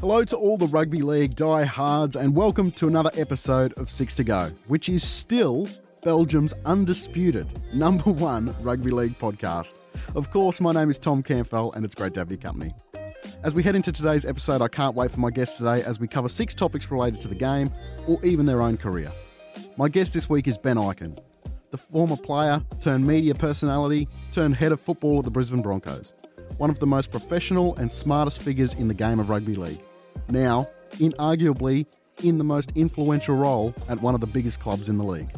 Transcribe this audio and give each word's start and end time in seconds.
Hello 0.00 0.24
to 0.24 0.36
all 0.36 0.56
the 0.56 0.68
rugby 0.70 1.02
league 1.02 1.34
diehards, 1.34 2.14
and 2.14 2.36
welcome 2.36 2.70
to 2.72 2.86
another 2.86 3.10
episode 3.14 3.72
of 3.72 3.90
Six 3.90 4.14
to 4.14 4.24
Go, 4.24 4.52
which 4.68 4.88
is 4.88 5.02
still 5.02 5.68
Belgium's 6.04 6.54
undisputed 6.64 7.48
number 7.74 8.12
one 8.12 8.54
rugby 8.60 8.92
league 8.92 9.18
podcast. 9.18 9.74
Of 10.14 10.30
course, 10.30 10.60
my 10.60 10.70
name 10.72 10.90
is 10.90 10.98
Tom 10.98 11.24
Campbell, 11.24 11.72
and 11.72 11.84
it's 11.84 11.96
great 11.96 12.14
to 12.14 12.20
have 12.20 12.30
your 12.30 12.38
company. 12.38 12.72
As 13.42 13.54
we 13.54 13.62
head 13.62 13.76
into 13.76 13.92
today's 13.92 14.24
episode, 14.24 14.60
I 14.62 14.68
can't 14.68 14.96
wait 14.96 15.12
for 15.12 15.20
my 15.20 15.30
guest 15.30 15.58
today 15.58 15.82
as 15.82 16.00
we 16.00 16.08
cover 16.08 16.28
six 16.28 16.54
topics 16.54 16.90
related 16.90 17.20
to 17.20 17.28
the 17.28 17.36
game 17.36 17.72
or 18.08 18.18
even 18.24 18.46
their 18.46 18.60
own 18.60 18.76
career. 18.76 19.12
My 19.76 19.88
guest 19.88 20.12
this 20.12 20.28
week 20.28 20.48
is 20.48 20.58
Ben 20.58 20.76
Ikin, 20.76 21.18
the 21.70 21.78
former 21.78 22.16
player 22.16 22.62
turned 22.80 23.06
media 23.06 23.34
personality 23.34 24.08
turned 24.32 24.56
head 24.56 24.72
of 24.72 24.80
football 24.80 25.20
at 25.20 25.24
the 25.24 25.30
Brisbane 25.30 25.62
Broncos, 25.62 26.12
one 26.56 26.68
of 26.68 26.80
the 26.80 26.86
most 26.86 27.12
professional 27.12 27.76
and 27.76 27.92
smartest 27.92 28.42
figures 28.42 28.74
in 28.74 28.88
the 28.88 28.94
game 28.94 29.20
of 29.20 29.28
rugby 29.28 29.54
league 29.54 29.80
now 30.28 30.66
inarguably 30.94 31.86
in 32.24 32.38
the 32.38 32.44
most 32.44 32.72
influential 32.74 33.36
role 33.36 33.72
at 33.88 34.00
one 34.02 34.14
of 34.14 34.20
the 34.20 34.26
biggest 34.26 34.58
clubs 34.58 34.88
in 34.88 34.98
the 34.98 35.04
league. 35.04 35.30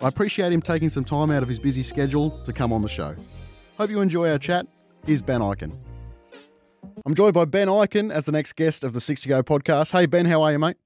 I 0.00 0.08
appreciate 0.08 0.52
him 0.52 0.62
taking 0.62 0.90
some 0.90 1.04
time 1.04 1.30
out 1.30 1.42
of 1.42 1.48
his 1.48 1.58
busy 1.58 1.82
schedule 1.82 2.30
to 2.44 2.52
come 2.52 2.72
on 2.72 2.82
the 2.82 2.88
show. 2.88 3.14
Hope 3.78 3.90
you 3.90 4.00
enjoy 4.00 4.30
our 4.30 4.38
chat. 4.38 4.66
Here's 5.06 5.22
Ben 5.22 5.40
Ikin. 5.40 5.76
I'm 7.06 7.14
joined 7.14 7.34
by 7.34 7.44
Ben 7.44 7.68
Ikin 7.68 8.12
as 8.12 8.24
the 8.24 8.32
next 8.32 8.54
guest 8.54 8.84
of 8.84 8.92
the 8.92 9.00
Six 9.00 9.22
to 9.22 9.28
Go 9.28 9.42
podcast. 9.42 9.92
Hey, 9.92 10.06
Ben, 10.06 10.26
how 10.26 10.42
are 10.42 10.52
you, 10.52 10.58
mate? 10.58 10.76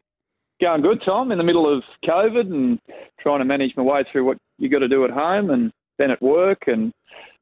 Going 0.61 0.83
good, 0.83 1.03
Tom. 1.05 1.33
In 1.33 1.39
the 1.39 1.45
middle 1.45 1.73
of 1.73 1.83
COVID 2.05 2.53
and 2.53 2.79
trying 3.21 3.41
to 3.41 3.45
manage 3.45 3.73
my 3.77 3.83
way 3.83 4.05
through 4.11 4.25
what 4.25 4.39
you 4.59 4.69
got 4.69 4.79
to 4.79 4.89
do 4.89 5.05
at 5.05 5.11
home 5.11 5.51
and 5.51 5.73
then 5.99 6.11
at 6.11 6.21
work 6.23 6.63
and 6.67 6.93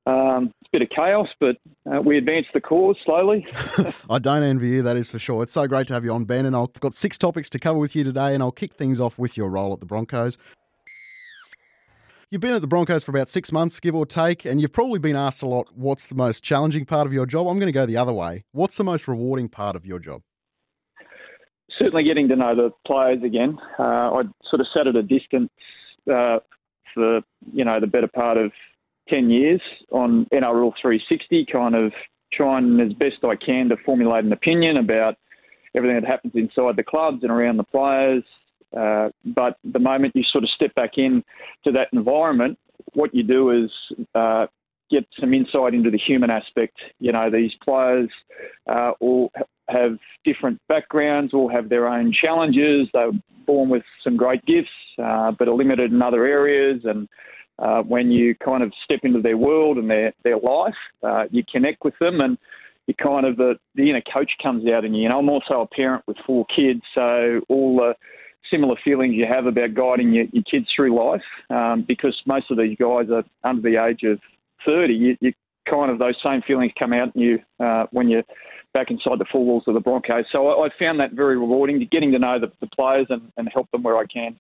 um, 0.06 0.52
it's 0.60 0.68
a 0.68 0.78
bit 0.78 0.82
of 0.82 0.88
chaos, 0.90 1.28
but 1.40 1.56
uh, 1.90 2.00
we 2.00 2.18
advance 2.18 2.46
the 2.52 2.60
cause 2.60 2.96
slowly. 3.04 3.46
I 4.10 4.18
don't 4.18 4.42
envy 4.42 4.68
you, 4.68 4.82
that 4.82 4.96
is 4.96 5.08
for 5.08 5.18
sure. 5.18 5.42
It's 5.42 5.52
so 5.52 5.66
great 5.66 5.86
to 5.88 5.94
have 5.94 6.04
you 6.04 6.12
on, 6.12 6.24
Ben. 6.24 6.44
And 6.44 6.54
I've 6.54 6.72
got 6.80 6.94
six 6.94 7.16
topics 7.16 7.48
to 7.50 7.58
cover 7.58 7.78
with 7.78 7.96
you 7.96 8.04
today, 8.04 8.34
and 8.34 8.42
I'll 8.42 8.52
kick 8.52 8.74
things 8.74 9.00
off 9.00 9.18
with 9.18 9.36
your 9.36 9.48
role 9.48 9.72
at 9.72 9.80
the 9.80 9.86
Broncos. 9.86 10.36
You've 12.34 12.40
been 12.40 12.52
at 12.52 12.62
the 12.62 12.66
Broncos 12.66 13.04
for 13.04 13.12
about 13.12 13.28
six 13.28 13.52
months, 13.52 13.78
give 13.78 13.94
or 13.94 14.04
take, 14.04 14.44
and 14.44 14.60
you've 14.60 14.72
probably 14.72 14.98
been 14.98 15.14
asked 15.14 15.42
a 15.42 15.46
lot 15.46 15.68
what's 15.72 16.08
the 16.08 16.16
most 16.16 16.42
challenging 16.42 16.84
part 16.84 17.06
of 17.06 17.12
your 17.12 17.27
job. 17.27 17.46
I'm 17.46 17.60
going 17.60 17.68
to 17.68 17.72
go 17.72 17.86
the 17.86 17.96
other 17.96 18.12
way. 18.12 18.42
What's 18.50 18.77
the 18.77 18.82
most 18.82 19.06
rewarding 19.06 19.48
part 19.48 19.77
of 19.77 19.86
your 19.86 20.00
job? 20.00 20.20
Certainly 21.78 22.02
getting 22.02 22.27
to 22.30 22.34
know 22.34 22.56
the 22.56 22.72
players 22.88 23.22
again. 23.22 23.56
Uh, 23.78 23.82
I 23.82 24.22
sort 24.50 24.58
of 24.58 24.66
sat 24.74 24.88
at 24.88 24.96
a 24.96 25.02
distance 25.05 25.48
uh, 26.12 26.40
for 26.92 27.20
you 27.52 27.64
know 27.64 27.78
the 27.78 27.86
better 27.86 28.08
part 28.08 28.36
of 28.36 28.50
10 29.10 29.30
years 29.30 29.60
on 29.92 30.27
NRL 30.32 30.72
360, 30.82 31.46
kind 31.52 31.77
of 31.77 31.92
trying 32.32 32.80
as 32.80 32.92
best 32.94 33.22
I 33.22 33.36
can 33.36 33.68
to 33.68 33.77
formulate 33.86 34.24
an 34.24 34.32
opinion 34.32 34.77
about 34.77 35.18
everything 35.77 36.00
that 36.00 36.05
happens 36.08 36.32
inside 36.34 36.74
the 36.74 36.82
clubs 36.82 37.22
and 37.22 37.30
around 37.30 37.58
the 37.58 37.62
players. 37.62 38.24
Uh, 38.77 39.11
but 39.25 39.58
the 39.64 39.78
moment 39.78 40.14
you 40.17 40.25
sort 40.25 40.44
of 40.44 40.50
step 40.50 40.75
back 40.75 40.92
in 40.97 41.22
to 41.64 41.72
that 41.72 41.89
environment, 41.92 42.58
what 42.94 43.14
you 43.14 43.22
do 43.22 43.50
is 43.50 43.70
uh, 44.14 44.47
get 44.91 45.06
some 45.20 45.33
insight 45.33 45.75
into 45.75 45.91
the 45.91 45.98
human 45.98 46.30
aspect. 46.30 46.77
You 46.98 47.12
know, 47.12 47.30
these 47.30 47.52
players 47.62 48.11
uh, 48.69 48.92
all 49.00 49.33
have 49.69 49.98
different 50.25 50.61
backgrounds, 50.69 51.33
all 51.33 51.48
have 51.48 51.69
their 51.69 51.89
own 51.89 52.12
challenges. 52.12 52.89
They're 52.92 53.12
born 53.47 53.69
with 53.69 53.84
some 54.02 54.17
great 54.17 54.45
gifts, 54.45 54.70
uh, 55.02 55.33
but 55.33 55.48
are 55.48 55.55
limited 55.55 55.92
in 55.92 56.02
other 56.02 56.27
areas 56.27 56.83
and 56.84 57.08
uh, 57.61 57.83
when 57.83 58.11
you 58.11 58.34
kind 58.34 58.64
of 58.64 58.72
step 58.83 58.98
into 59.05 59.22
their 59.22 59.36
world 59.36 59.78
and 59.78 59.89
their, 59.89 60.12
their 60.25 60.39
life, 60.39 60.75
you 61.30 61.45
connect 61.52 61.84
with 61.84 61.95
them 62.00 62.20
and 62.20 62.36
you 62.86 62.95
kind 62.95 63.24
of, 63.24 63.36
the, 63.36 63.55
the 63.77 63.90
inner 63.90 64.02
coach 64.13 64.33
comes 64.42 64.68
out 64.68 64.84
in 64.84 64.92
you. 64.92 65.05
And 65.05 65.14
I'm 65.14 65.29
also 65.29 65.61
a 65.61 65.67
parent 65.67 66.02
with 66.07 66.17
four 66.27 66.45
kids, 66.55 66.83
so 66.95 67.40
all 67.48 67.77
the 67.77 67.95
similar 68.50 68.77
feelings 68.84 69.14
you 69.14 69.27
have 69.27 69.46
about 69.46 69.74
guiding 69.74 70.12
your, 70.12 70.24
your 70.32 70.42
kids 70.50 70.66
through 70.74 70.96
life, 70.96 71.22
um, 71.50 71.84
because 71.86 72.20
most 72.27 72.50
of 72.50 72.58
these 72.58 72.77
guys 72.78 73.06
are 73.10 73.24
under 73.42 73.62
the 73.62 73.82
age 73.82 74.02
of 74.05 74.20
30, 74.66 74.94
you, 74.94 75.16
you 75.20 75.32
kind 75.68 75.90
of, 75.90 75.98
those 75.98 76.16
same 76.24 76.42
feelings 76.42 76.72
come 76.78 76.92
out 76.92 77.14
in 77.14 77.22
you 77.22 77.38
uh, 77.60 77.86
when 77.90 78.08
you're 78.08 78.24
back 78.72 78.90
inside 78.90 79.18
the 79.18 79.24
four 79.30 79.44
walls 79.44 79.64
of 79.66 79.74
the 79.74 79.80
Broncos. 79.80 80.24
So 80.33 80.48
I, 80.48 80.66
I 80.66 80.68
found 80.78 81.00
that 81.00 81.12
very 81.12 81.38
rewarding, 81.38 81.86
getting 81.90 82.12
to 82.12 82.18
know 82.18 82.38
the, 82.38 82.52
the 82.60 82.66
players 82.66 83.06
and, 83.08 83.33
and 83.36 83.48
help 83.52 83.70
them 83.70 83.83
where 83.83 83.96
I 83.96 84.04
can. 84.06 84.38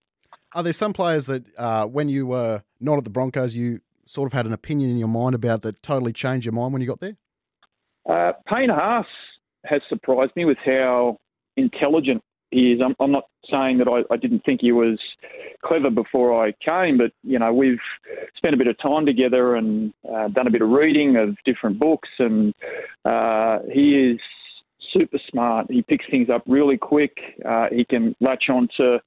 Are 0.54 0.62
there 0.62 0.72
some 0.72 0.92
players 0.92 1.26
that, 1.26 1.44
uh, 1.56 1.86
when 1.86 2.08
you 2.08 2.26
were 2.26 2.62
not 2.80 2.98
at 2.98 3.04
the 3.04 3.10
Broncos, 3.10 3.56
you 3.56 3.80
sort 4.06 4.26
of 4.26 4.32
had 4.32 4.46
an 4.46 4.52
opinion 4.52 4.90
in 4.90 4.98
your 4.98 5.08
mind 5.08 5.34
about 5.34 5.62
that 5.62 5.82
totally 5.82 6.12
changed 6.12 6.46
your 6.46 6.52
mind 6.52 6.72
when 6.72 6.82
you 6.82 6.88
got 6.88 7.00
there? 7.00 7.16
Uh, 8.08 8.32
Payne 8.46 8.68
Haas 8.68 9.06
has 9.64 9.80
surprised 9.88 10.32
me 10.36 10.44
with 10.44 10.58
how 10.64 11.18
intelligent 11.56 12.22
he 12.54 12.72
is. 12.72 12.80
I'm, 12.84 12.94
I'm 13.00 13.12
not 13.12 13.24
saying 13.50 13.78
that 13.78 13.88
I, 13.88 14.02
I, 14.12 14.16
didn't 14.16 14.44
think 14.44 14.60
he 14.60 14.72
was 14.72 14.98
clever 15.64 15.90
before 15.90 16.44
I 16.44 16.52
came, 16.52 16.96
but 16.96 17.12
you 17.22 17.38
know 17.38 17.52
we've 17.52 17.80
spent 18.36 18.54
a 18.54 18.56
bit 18.56 18.68
of 18.68 18.78
time 18.78 19.04
together 19.04 19.56
and 19.56 19.92
uh, 20.10 20.28
done 20.28 20.46
a 20.46 20.50
bit 20.50 20.62
of 20.62 20.70
reading 20.70 21.16
of 21.16 21.36
different 21.44 21.78
books, 21.78 22.08
and 22.18 22.54
uh, 23.04 23.58
he 23.72 24.12
is 24.12 24.20
super 24.92 25.18
smart. 25.30 25.66
He 25.68 25.82
picks 25.82 26.06
things 26.10 26.30
up 26.30 26.42
really 26.46 26.78
quick. 26.78 27.16
Uh, 27.44 27.66
he 27.70 27.84
can 27.84 28.14
latch 28.20 28.44
on 28.48 28.68
to 28.76 29.00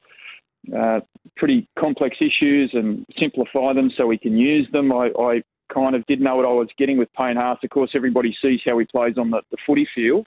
uh, 0.78 1.00
pretty 1.38 1.68
complex 1.80 2.18
issues 2.19 2.72
and 2.74 3.06
simplify 3.19 3.74
them 3.74 3.90
so 3.96 4.06
we 4.06 4.18
can 4.18 4.38
use 4.38 4.68
them. 4.72 4.91
I, 4.91 5.09
I, 5.19 5.44
kind 5.74 5.96
of 5.96 6.06
did 6.06 6.22
know 6.22 6.38
what 6.38 6.46
I 6.46 6.53
was 6.53 6.69
getting 6.78 6.97
with 6.97 7.12
Payne 7.12 7.36
Haas. 7.36 7.57
Of 7.62 7.69
course, 7.72 7.91
everybody 7.94 8.34
sees 8.41 8.62
how 8.66 8.78
he 8.80 8.86
plays 8.86 9.18
on 9.18 9.31
the, 9.31 9.41
the 9.52 9.57
footy 9.66 9.86
field. 9.94 10.25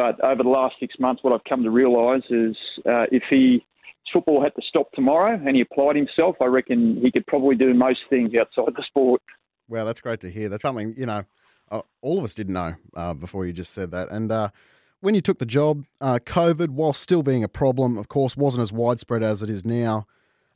But 0.00 0.18
over 0.24 0.42
the 0.42 0.48
last 0.48 0.76
six 0.80 0.94
months, 0.98 1.22
what 1.22 1.34
I've 1.34 1.44
come 1.46 1.62
to 1.62 1.70
realise 1.70 2.24
is 2.30 2.56
uh, 2.86 3.04
if 3.12 3.22
he 3.28 3.62
football 4.10 4.42
had 4.42 4.54
to 4.54 4.62
stop 4.66 4.90
tomorrow 4.92 5.38
and 5.46 5.54
he 5.54 5.60
applied 5.60 5.94
himself, 5.94 6.36
I 6.40 6.46
reckon 6.46 6.98
he 7.02 7.12
could 7.12 7.26
probably 7.26 7.54
do 7.54 7.74
most 7.74 7.98
things 8.08 8.30
outside 8.34 8.72
the 8.74 8.82
sport. 8.86 9.20
Well, 9.68 9.84
that's 9.84 10.00
great 10.00 10.20
to 10.20 10.30
hear. 10.30 10.48
That's 10.48 10.62
something, 10.62 10.94
you 10.96 11.04
know, 11.04 11.24
uh, 11.70 11.82
all 12.00 12.16
of 12.16 12.24
us 12.24 12.32
didn't 12.32 12.54
know 12.54 12.76
uh, 12.96 13.12
before 13.12 13.44
you 13.44 13.52
just 13.52 13.74
said 13.74 13.90
that. 13.90 14.08
And 14.10 14.32
uh, 14.32 14.48
when 15.00 15.14
you 15.14 15.20
took 15.20 15.38
the 15.38 15.44
job, 15.44 15.84
uh, 16.00 16.18
COVID, 16.24 16.70
while 16.70 16.94
still 16.94 17.22
being 17.22 17.44
a 17.44 17.48
problem, 17.48 17.98
of 17.98 18.08
course, 18.08 18.38
wasn't 18.38 18.62
as 18.62 18.72
widespread 18.72 19.22
as 19.22 19.42
it 19.42 19.50
is 19.50 19.66
now. 19.66 20.06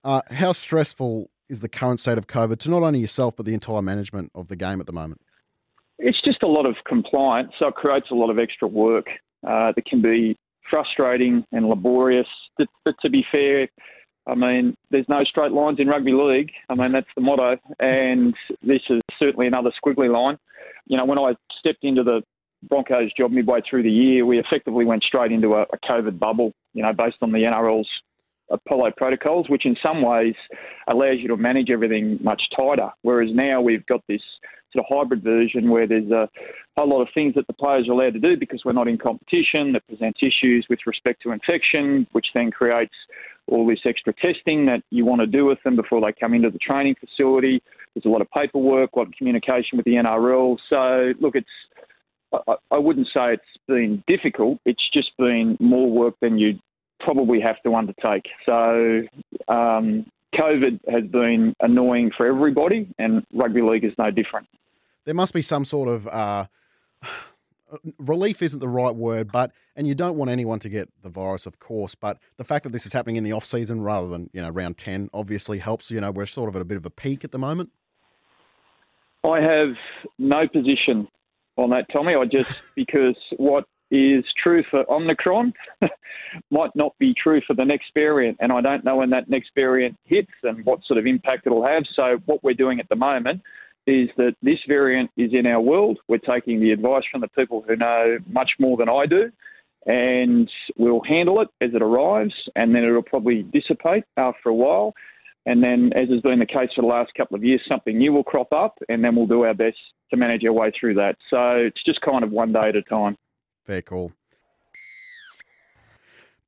Uh, 0.02 0.22
how 0.30 0.52
stressful 0.52 1.28
is 1.50 1.60
the 1.60 1.68
current 1.68 2.00
state 2.00 2.16
of 2.16 2.28
COVID 2.28 2.60
to 2.60 2.70
not 2.70 2.82
only 2.82 2.98
yourself 2.98 3.36
but 3.36 3.44
the 3.44 3.52
entire 3.52 3.82
management 3.82 4.32
of 4.34 4.48
the 4.48 4.56
game 4.56 4.80
at 4.80 4.86
the 4.86 4.94
moment? 4.94 5.20
It's 5.98 6.20
just 6.24 6.42
a 6.42 6.48
lot 6.48 6.64
of 6.64 6.76
compliance, 6.88 7.52
so 7.58 7.68
it 7.68 7.74
creates 7.74 8.06
a 8.10 8.14
lot 8.14 8.30
of 8.30 8.38
extra 8.38 8.66
work 8.66 9.06
uh, 9.46 9.72
that 9.74 9.86
can 9.86 10.02
be 10.02 10.36
frustrating 10.70 11.44
and 11.52 11.68
laborious. 11.68 12.26
But, 12.56 12.68
but 12.84 12.94
to 13.02 13.10
be 13.10 13.24
fair, 13.30 13.68
I 14.26 14.34
mean, 14.34 14.74
there's 14.90 15.08
no 15.08 15.22
straight 15.24 15.52
lines 15.52 15.78
in 15.78 15.88
rugby 15.88 16.12
league. 16.12 16.50
I 16.68 16.74
mean, 16.74 16.92
that's 16.92 17.08
the 17.14 17.20
motto, 17.20 17.58
and 17.78 18.34
this 18.62 18.80
is 18.88 19.00
certainly 19.18 19.46
another 19.46 19.70
squiggly 19.84 20.10
line. 20.10 20.38
You 20.86 20.96
know, 20.96 21.04
when 21.04 21.18
I 21.18 21.34
stepped 21.58 21.84
into 21.84 22.02
the 22.02 22.22
Broncos 22.68 23.12
job 23.12 23.30
midway 23.30 23.60
through 23.68 23.82
the 23.82 23.90
year, 23.90 24.24
we 24.24 24.38
effectively 24.38 24.86
went 24.86 25.02
straight 25.02 25.32
into 25.32 25.54
a, 25.54 25.62
a 25.62 25.78
COVID 25.88 26.18
bubble, 26.18 26.52
you 26.72 26.82
know, 26.82 26.92
based 26.92 27.18
on 27.20 27.32
the 27.32 27.40
NRL's 27.40 27.88
Apollo 28.50 28.92
protocols, 28.96 29.48
which 29.48 29.66
in 29.66 29.76
some 29.82 30.02
ways 30.02 30.34
allows 30.88 31.18
you 31.18 31.28
to 31.28 31.36
manage 31.36 31.70
everything 31.70 32.18
much 32.22 32.42
tighter. 32.56 32.90
Whereas 33.02 33.30
now 33.32 33.60
we've 33.60 33.84
got 33.86 34.00
this 34.08 34.22
sort 34.74 34.86
of 34.88 34.96
hybrid 34.96 35.22
version 35.22 35.70
where 35.70 35.86
there's 35.86 36.10
a 36.10 36.28
whole 36.76 36.88
lot 36.88 37.02
of 37.02 37.08
things 37.14 37.34
that 37.34 37.46
the 37.46 37.52
players 37.52 37.88
are 37.88 37.92
allowed 37.92 38.14
to 38.14 38.20
do 38.20 38.36
because 38.36 38.62
we're 38.64 38.72
not 38.72 38.88
in 38.88 38.98
competition 38.98 39.72
that 39.72 39.86
presents 39.86 40.20
issues 40.22 40.66
with 40.68 40.80
respect 40.86 41.22
to 41.22 41.32
infection, 41.32 42.06
which 42.12 42.26
then 42.34 42.50
creates 42.50 42.94
all 43.46 43.66
this 43.66 43.80
extra 43.84 44.12
testing 44.14 44.66
that 44.66 44.82
you 44.90 45.04
want 45.04 45.20
to 45.20 45.26
do 45.26 45.44
with 45.44 45.62
them 45.64 45.76
before 45.76 46.00
they 46.00 46.12
come 46.18 46.34
into 46.34 46.50
the 46.50 46.58
training 46.58 46.94
facility. 46.98 47.62
There's 47.94 48.06
a 48.06 48.08
lot 48.08 48.22
of 48.22 48.30
paperwork, 48.30 48.90
a 48.94 48.98
lot 48.98 49.08
of 49.08 49.14
communication 49.14 49.76
with 49.76 49.84
the 49.84 49.92
NRL. 49.92 50.56
So, 50.68 51.12
look, 51.20 51.36
it's 51.36 51.46
I, 52.48 52.54
I 52.70 52.78
wouldn't 52.78 53.06
say 53.08 53.34
it's 53.34 53.42
been 53.68 54.02
difficult. 54.06 54.58
It's 54.64 54.82
just 54.92 55.16
been 55.18 55.56
more 55.60 55.90
work 55.90 56.14
than 56.20 56.38
you 56.38 56.58
probably 57.00 57.40
have 57.40 57.62
to 57.62 57.74
undertake. 57.74 58.26
So 58.46 59.02
um, 59.48 60.06
COVID 60.34 60.80
has 60.88 61.04
been 61.10 61.54
annoying 61.60 62.10
for 62.16 62.26
everybody, 62.26 62.88
and 62.98 63.24
rugby 63.32 63.62
league 63.62 63.84
is 63.84 63.92
no 63.98 64.10
different. 64.10 64.48
There 65.04 65.14
must 65.14 65.34
be 65.34 65.42
some 65.42 65.64
sort 65.64 65.88
of 65.88 66.06
uh, 66.06 66.46
relief 67.98 68.42
isn't 68.42 68.60
the 68.60 68.68
right 68.68 68.94
word, 68.94 69.30
but 69.32 69.52
and 69.76 69.86
you 69.86 69.94
don't 69.94 70.16
want 70.16 70.30
anyone 70.30 70.58
to 70.60 70.68
get 70.68 70.88
the 71.02 71.08
virus, 71.08 71.46
of 71.46 71.58
course. 71.58 71.94
But 71.94 72.18
the 72.36 72.44
fact 72.44 72.64
that 72.64 72.70
this 72.70 72.86
is 72.86 72.92
happening 72.92 73.16
in 73.16 73.24
the 73.24 73.32
off 73.32 73.44
season 73.44 73.82
rather 73.82 74.08
than 74.08 74.30
you 74.32 74.40
know 74.40 74.50
round 74.50 74.78
ten 74.78 75.10
obviously 75.12 75.58
helps. 75.58 75.90
You 75.90 76.00
know 76.00 76.10
we're 76.10 76.26
sort 76.26 76.48
of 76.48 76.56
at 76.56 76.62
a 76.62 76.64
bit 76.64 76.76
of 76.76 76.86
a 76.86 76.90
peak 76.90 77.24
at 77.24 77.32
the 77.32 77.38
moment. 77.38 77.70
I 79.24 79.40
have 79.40 79.74
no 80.18 80.46
position 80.46 81.08
on 81.56 81.70
that, 81.70 81.86
Tommy. 81.92 82.14
I 82.14 82.24
just 82.24 82.52
because 82.74 83.16
what 83.36 83.64
is 83.90 84.24
true 84.42 84.64
for 84.70 84.90
Omicron 84.90 85.52
might 86.50 86.74
not 86.74 86.98
be 86.98 87.14
true 87.14 87.40
for 87.46 87.54
the 87.54 87.64
next 87.64 87.86
variant. 87.94 88.36
And 88.40 88.50
I 88.50 88.60
don't 88.60 88.84
know 88.84 88.96
when 88.96 89.10
that 89.10 89.28
next 89.28 89.50
variant 89.54 89.96
hits 90.04 90.32
and 90.42 90.64
what 90.66 90.80
sort 90.84 90.98
of 90.98 91.06
impact 91.06 91.46
it'll 91.46 91.64
have. 91.64 91.84
So, 91.94 92.18
what 92.26 92.42
we're 92.42 92.54
doing 92.54 92.80
at 92.80 92.88
the 92.88 92.96
moment 92.96 93.42
is 93.86 94.08
that 94.16 94.34
this 94.42 94.58
variant 94.66 95.10
is 95.16 95.30
in 95.32 95.46
our 95.46 95.60
world. 95.60 95.98
We're 96.08 96.18
taking 96.18 96.60
the 96.60 96.72
advice 96.72 97.04
from 97.10 97.20
the 97.20 97.28
people 97.28 97.64
who 97.66 97.76
know 97.76 98.18
much 98.26 98.52
more 98.58 98.76
than 98.76 98.88
I 98.88 99.06
do. 99.06 99.30
And 99.86 100.50
we'll 100.78 101.02
handle 101.02 101.42
it 101.42 101.48
as 101.60 101.74
it 101.74 101.82
arrives, 101.82 102.32
and 102.56 102.74
then 102.74 102.84
it'll 102.84 103.02
probably 103.02 103.42
dissipate 103.42 104.04
after 104.16 104.48
a 104.48 104.54
while. 104.54 104.94
And 105.44 105.62
then, 105.62 105.92
as 105.94 106.08
has 106.08 106.22
been 106.22 106.38
the 106.38 106.46
case 106.46 106.70
for 106.74 106.80
the 106.80 106.88
last 106.88 107.12
couple 107.14 107.36
of 107.36 107.44
years, 107.44 107.60
something 107.70 107.98
new 107.98 108.14
will 108.14 108.24
crop 108.24 108.50
up, 108.52 108.78
and 108.88 109.04
then 109.04 109.14
we'll 109.14 109.26
do 109.26 109.44
our 109.44 109.52
best 109.52 109.76
to 110.10 110.16
manage 110.16 110.42
our 110.46 110.54
way 110.54 110.72
through 110.78 110.94
that. 110.94 111.18
So 111.28 111.56
it's 111.56 111.82
just 111.84 112.00
kind 112.00 112.24
of 112.24 112.30
one 112.30 112.52
day 112.52 112.70
at 112.70 112.76
a 112.76 112.82
time. 112.82 113.18
Fair 113.66 113.82
call. 113.82 114.12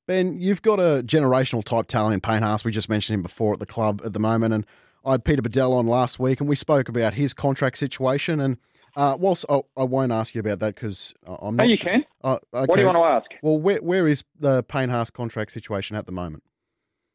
Ben, 0.07 0.41
you've 0.41 0.63
got 0.63 0.79
a 0.79 1.03
generational 1.03 1.63
type 1.63 1.89
talent 1.89 2.15
in 2.15 2.21
Payne 2.21 2.43
Haas. 2.43 2.65
We 2.65 2.73
just 2.73 2.89
mentioned 2.89 3.17
him 3.17 3.23
before 3.23 3.53
at 3.53 3.59
the 3.59 3.67
club 3.67 4.01
at 4.03 4.15
the 4.15 4.21
moment, 4.21 4.55
and 4.55 4.65
I 5.07 5.13
had 5.13 5.25
Peter 5.25 5.41
Badel 5.41 5.73
on 5.73 5.87
last 5.87 6.19
week, 6.19 6.41
and 6.41 6.49
we 6.49 6.57
spoke 6.57 6.89
about 6.89 7.15
his 7.15 7.33
contract 7.33 7.79
situation. 7.79 8.41
And 8.41 8.59
uh, 8.97 9.17
whilst 9.19 9.45
I, 9.49 9.61
I 9.77 9.85
won't 9.85 10.11
ask 10.11 10.35
you 10.35 10.41
about 10.41 10.59
that 10.59 10.75
because 10.75 11.15
I'm 11.25 11.55
not. 11.55 11.65
Oh, 11.65 11.69
you 11.69 11.77
sure. 11.77 11.93
can. 11.93 12.05
Uh, 12.25 12.39
okay. 12.53 12.67
What 12.67 12.75
do 12.75 12.81
you 12.81 12.87
want 12.87 12.99
to 12.99 13.03
ask? 13.03 13.43
Well, 13.43 13.59
where 13.59 13.79
where 13.79 14.09
is 14.09 14.25
the 14.39 14.65
Payne 14.65 14.89
Haas 14.89 15.11
contract 15.11 15.53
situation 15.53 15.97
at 15.97 16.07
the 16.07 16.13
moment? 16.13 16.43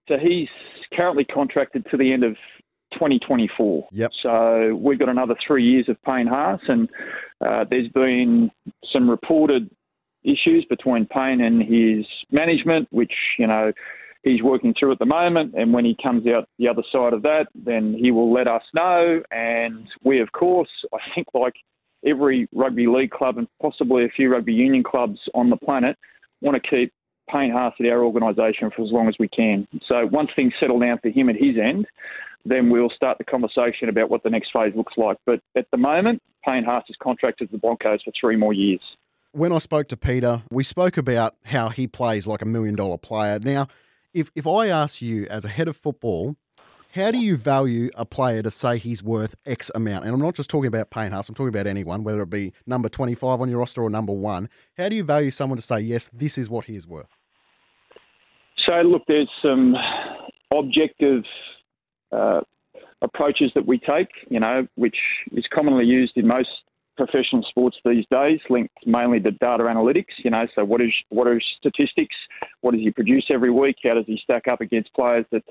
So 0.08 0.18
he's 0.18 0.48
currently 0.94 1.26
contracted 1.26 1.86
to 1.92 1.98
the 1.98 2.14
end 2.14 2.24
of 2.24 2.38
2024. 2.92 3.90
Yep. 3.92 4.12
So 4.24 4.80
we've 4.82 5.00
got 5.00 5.10
another 5.10 5.36
three 5.46 5.64
years 5.64 5.90
of 5.90 6.02
Payne 6.04 6.28
Haas, 6.28 6.62
and 6.68 6.90
uh, 7.42 7.66
there's 7.70 7.90
been 7.90 8.52
some 8.92 9.10
reported 9.10 9.70
issues 10.24 10.66
between 10.70 11.06
Payne 11.08 11.42
and 11.42 11.62
his 11.62 12.06
management, 12.32 12.88
which 12.92 13.14
you 13.38 13.48
know 13.48 13.74
he's 14.24 14.42
working 14.42 14.74
through 14.78 14.92
at 14.92 15.00
the 15.00 15.06
moment. 15.06 15.54
And 15.56 15.74
when 15.74 15.86
he 15.86 15.96
comes 16.02 16.26
out 16.28 16.48
the 16.60 16.68
other 16.68 16.84
side 16.92 17.14
of 17.14 17.24
that, 17.24 17.48
then 17.56 17.96
he 17.98 18.12
will 18.12 18.32
let 18.32 18.48
us 18.48 18.64
know. 18.74 19.22
And 19.32 19.88
we, 20.04 20.22
of 20.22 20.32
course, 20.32 20.70
I 20.94 21.00
think 21.14 21.28
like 21.34 21.56
every 22.06 22.48
rugby 22.54 22.88
league 22.88 23.12
club 23.12 23.38
and 23.38 23.48
possibly 23.62 24.06
a 24.06 24.10
few 24.10 24.32
rugby 24.32 24.54
union 24.54 24.84
clubs 24.84 25.20
on 25.34 25.50
the 25.50 25.58
planet, 25.58 25.98
want 26.42 26.62
to 26.62 26.70
keep 26.70 26.94
Payne 27.30 27.52
Haas 27.52 27.74
at 27.80 27.86
our 27.86 28.04
organisation 28.04 28.72
for 28.76 28.84
as 28.84 28.92
long 28.92 29.08
as 29.08 29.16
we 29.20 29.28
can. 29.28 29.68
So 29.88 30.08
once 30.12 30.30
things 30.36 30.54
settle 30.60 30.80
down 30.80 31.00
for 31.00 31.10
him 31.10 31.30
at 31.30 31.36
his 31.36 31.56
end, 31.58 31.86
then 32.46 32.70
we'll 32.70 32.90
start 32.90 33.18
the 33.18 33.24
conversation 33.24 33.90
about 33.90 34.10
what 34.10 34.24
the 34.24 34.30
next 34.30 34.50
phase 34.52 34.74
looks 34.76 34.94
like. 34.98 35.18
But 35.26 35.40
at 35.56 35.68
the 35.72 35.78
moment, 35.78 36.22
Payne 36.48 36.64
Haas 36.64 36.84
is 36.90 36.96
contracted 37.02 37.50
to 37.50 37.52
the 37.52 37.60
Broncos 37.60 38.02
for 38.04 38.12
three 38.20 38.36
more 38.36 38.54
years. 38.54 38.82
When 39.34 39.54
I 39.54 39.60
spoke 39.60 39.88
to 39.90 39.98
Peter, 39.98 40.44
we 40.52 40.64
spoke 40.64 40.98
about 40.98 41.36
how 41.44 41.70
he 41.70 41.88
plays 41.88 42.28
like 42.28 42.42
a 42.42 42.46
million 42.46 42.76
dollar 42.76 42.98
player. 42.98 43.40
Now, 43.40 43.68
if, 44.14 44.32
if 44.36 44.48
I 44.48 44.68
ask 44.68 45.02
you 45.02 45.26
as 45.28 45.46
a 45.46 45.50
head 45.50 45.68
of 45.68 45.78
football, 45.78 46.36
how 46.94 47.12
do 47.12 47.18
you 47.18 47.38
value 47.38 47.90
a 47.96 48.06
player 48.06 48.42
to 48.42 48.52
say 48.52 48.78
he's 48.78 49.02
worth 49.02 49.36
X 49.46 49.72
amount? 49.74 50.04
And 50.04 50.14
I'm 50.14 50.20
not 50.20 50.36
just 50.36 50.50
talking 50.50 50.68
about 50.68 50.88
Haas, 50.94 51.30
I'm 51.30 51.36
talking 51.36 51.48
about 51.50 51.68
anyone, 51.68 52.04
whether 52.04 52.22
it 52.22 52.30
be 52.30 52.52
number 52.66 52.90
25 52.90 53.42
on 53.42 53.50
your 53.50 53.60
roster 53.60 53.82
or 53.82 53.90
number 53.90 54.12
one. 54.12 54.50
How 54.78 54.90
do 54.90 54.96
you 54.96 55.04
value 55.04 55.32
someone 55.32 55.58
to 55.58 55.64
say, 55.64 55.80
yes, 55.80 56.10
this 56.12 56.38
is 56.38 56.50
what 56.50 56.66
he 56.66 56.76
is 56.76 56.88
worth? 56.88 57.08
So, 58.68 58.76
look, 58.82 59.04
there's 59.08 59.30
some 59.42 59.76
objective 60.54 61.24
uh, 62.12 62.42
approaches 63.02 63.52
that 63.56 63.66
we 63.66 63.80
take, 63.80 64.10
you 64.30 64.40
know, 64.40 64.68
which 64.76 64.98
is 65.32 65.46
commonly 65.54 65.86
used 65.86 66.14
in 66.18 66.28
most 66.28 66.50
professional 67.06 67.44
sports 67.50 67.78
these 67.84 68.06
days, 68.12 68.40
linked 68.50 68.76
mainly 68.86 69.20
to 69.20 69.32
data 69.32 69.64
analytics. 69.64 70.14
You 70.24 70.30
know, 70.30 70.46
so 70.54 70.64
what 70.64 70.82
is 70.82 70.94
what 71.10 71.28
are 71.28 71.42
statistics? 71.60 72.16
What 72.62 72.74
does 72.74 72.82
he 72.82 72.92
produce 72.92 73.26
every 73.32 73.50
week? 73.50 73.78
How 73.84 73.96
does 73.96 74.06
he 74.06 74.20
stack 74.24 74.48
up 74.48 74.62
against 74.62 74.94
players 74.94 75.26
that 75.32 75.44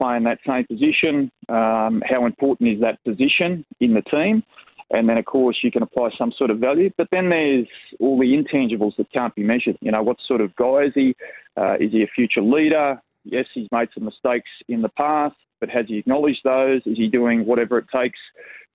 play 0.00 0.16
in 0.16 0.22
that 0.24 0.38
same 0.46 0.64
position? 0.66 1.32
Um, 1.48 2.02
how 2.06 2.24
important 2.24 2.70
is 2.70 2.80
that 2.82 3.02
position 3.04 3.64
in 3.80 3.94
the 3.94 4.02
team? 4.02 4.44
And 4.90 5.08
then, 5.08 5.16
of 5.18 5.24
course, 5.24 5.58
you 5.62 5.72
can 5.72 5.82
apply 5.82 6.10
some 6.16 6.32
sort 6.36 6.50
of 6.50 6.58
value. 6.58 6.90
But 6.96 7.08
then 7.10 7.30
there's 7.30 7.66
all 7.98 8.18
the 8.18 8.26
intangibles 8.26 8.94
that 8.98 9.10
can't 9.12 9.34
be 9.34 9.42
measured. 9.42 9.78
You 9.80 9.90
know, 9.90 10.02
what 10.02 10.18
sort 10.28 10.40
of 10.40 10.54
guy 10.54 10.84
is 10.84 10.92
he? 10.94 11.16
Uh, 11.56 11.74
is 11.80 11.90
he 11.90 12.02
a 12.02 12.06
future 12.14 12.42
leader? 12.42 13.00
Yes, 13.24 13.46
he's 13.54 13.68
made 13.72 13.88
some 13.94 14.04
mistakes 14.04 14.50
in 14.68 14.82
the 14.82 14.88
past, 14.90 15.36
but 15.60 15.70
has 15.70 15.86
he 15.88 15.98
acknowledged 15.98 16.40
those? 16.44 16.82
Is 16.86 16.96
he 16.96 17.08
doing 17.08 17.46
whatever 17.46 17.78
it 17.78 17.86
takes 17.92 18.18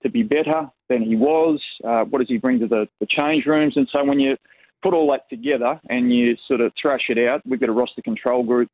to 0.02 0.08
be 0.08 0.22
better 0.22 0.70
than 0.88 1.02
he 1.02 1.16
was? 1.16 1.60
Uh, 1.84 2.04
what 2.04 2.20
does 2.20 2.28
he 2.28 2.38
bring 2.38 2.60
to 2.60 2.66
the, 2.66 2.88
the 3.00 3.06
change 3.06 3.46
rooms? 3.46 3.76
And 3.76 3.88
so 3.92 4.04
when 4.04 4.20
you 4.20 4.36
put 4.82 4.94
all 4.94 5.10
that 5.10 5.28
together 5.28 5.80
and 5.88 6.12
you 6.12 6.36
sort 6.46 6.60
of 6.60 6.72
thrash 6.80 7.06
it 7.08 7.18
out, 7.18 7.42
we've 7.46 7.60
got 7.60 7.68
a 7.68 7.72
roster 7.72 8.02
control 8.02 8.44
group 8.44 8.70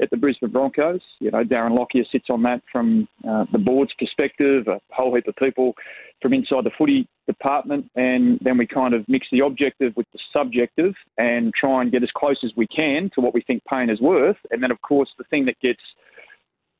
at 0.00 0.10
the 0.10 0.16
Brisbane 0.16 0.50
Broncos. 0.50 1.00
You 1.20 1.30
know, 1.30 1.44
Darren 1.44 1.76
Lockyer 1.76 2.04
sits 2.10 2.26
on 2.30 2.42
that 2.42 2.62
from 2.70 3.08
uh, 3.28 3.44
the 3.52 3.58
board's 3.58 3.92
perspective, 3.98 4.66
a 4.68 4.80
whole 4.90 5.14
heap 5.14 5.28
of 5.28 5.36
people 5.36 5.74
from 6.20 6.32
inside 6.32 6.64
the 6.64 6.70
footy 6.78 7.06
department, 7.26 7.90
and 7.94 8.38
then 8.42 8.56
we 8.56 8.66
kind 8.66 8.94
of 8.94 9.08
mix 9.08 9.26
the 9.30 9.40
objective 9.40 9.92
with 9.96 10.06
the 10.12 10.18
subjective 10.32 10.94
and 11.18 11.52
try 11.54 11.82
and 11.82 11.92
get 11.92 12.02
as 12.02 12.10
close 12.16 12.38
as 12.44 12.50
we 12.56 12.66
can 12.66 13.10
to 13.14 13.20
what 13.20 13.34
we 13.34 13.42
think 13.42 13.62
Payne 13.64 13.90
is 13.90 14.00
worth. 14.00 14.36
And 14.50 14.62
then, 14.62 14.70
of 14.70 14.80
course, 14.82 15.08
the 15.18 15.24
thing 15.24 15.44
that 15.46 15.58
gets 15.60 15.80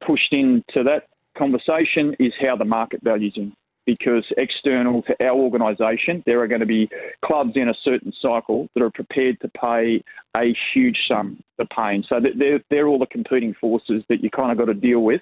pushed 0.04 0.32
into 0.32 0.82
that 0.84 1.08
conversation 1.36 2.14
is 2.18 2.32
how 2.40 2.56
the 2.56 2.64
market 2.64 3.02
values 3.02 3.34
him 3.36 3.54
because 3.86 4.24
external 4.36 5.02
to 5.02 5.16
our 5.24 5.36
organisation, 5.36 6.22
there 6.26 6.40
are 6.40 6.48
going 6.48 6.60
to 6.60 6.66
be 6.66 6.88
clubs 7.24 7.52
in 7.54 7.68
a 7.68 7.74
certain 7.84 8.12
cycle 8.20 8.68
that 8.74 8.82
are 8.82 8.90
prepared 8.90 9.40
to 9.40 9.48
pay 9.48 10.02
a 10.36 10.54
huge 10.72 10.98
sum 11.08 11.42
for 11.56 11.66
Payne. 11.66 12.04
So 12.08 12.20
they're, 12.20 12.60
they're 12.70 12.86
all 12.86 12.98
the 12.98 13.06
competing 13.06 13.54
forces 13.60 14.02
that 14.08 14.22
you 14.22 14.30
kind 14.30 14.52
of 14.52 14.58
got 14.58 14.72
to 14.72 14.74
deal 14.74 15.00
with 15.00 15.20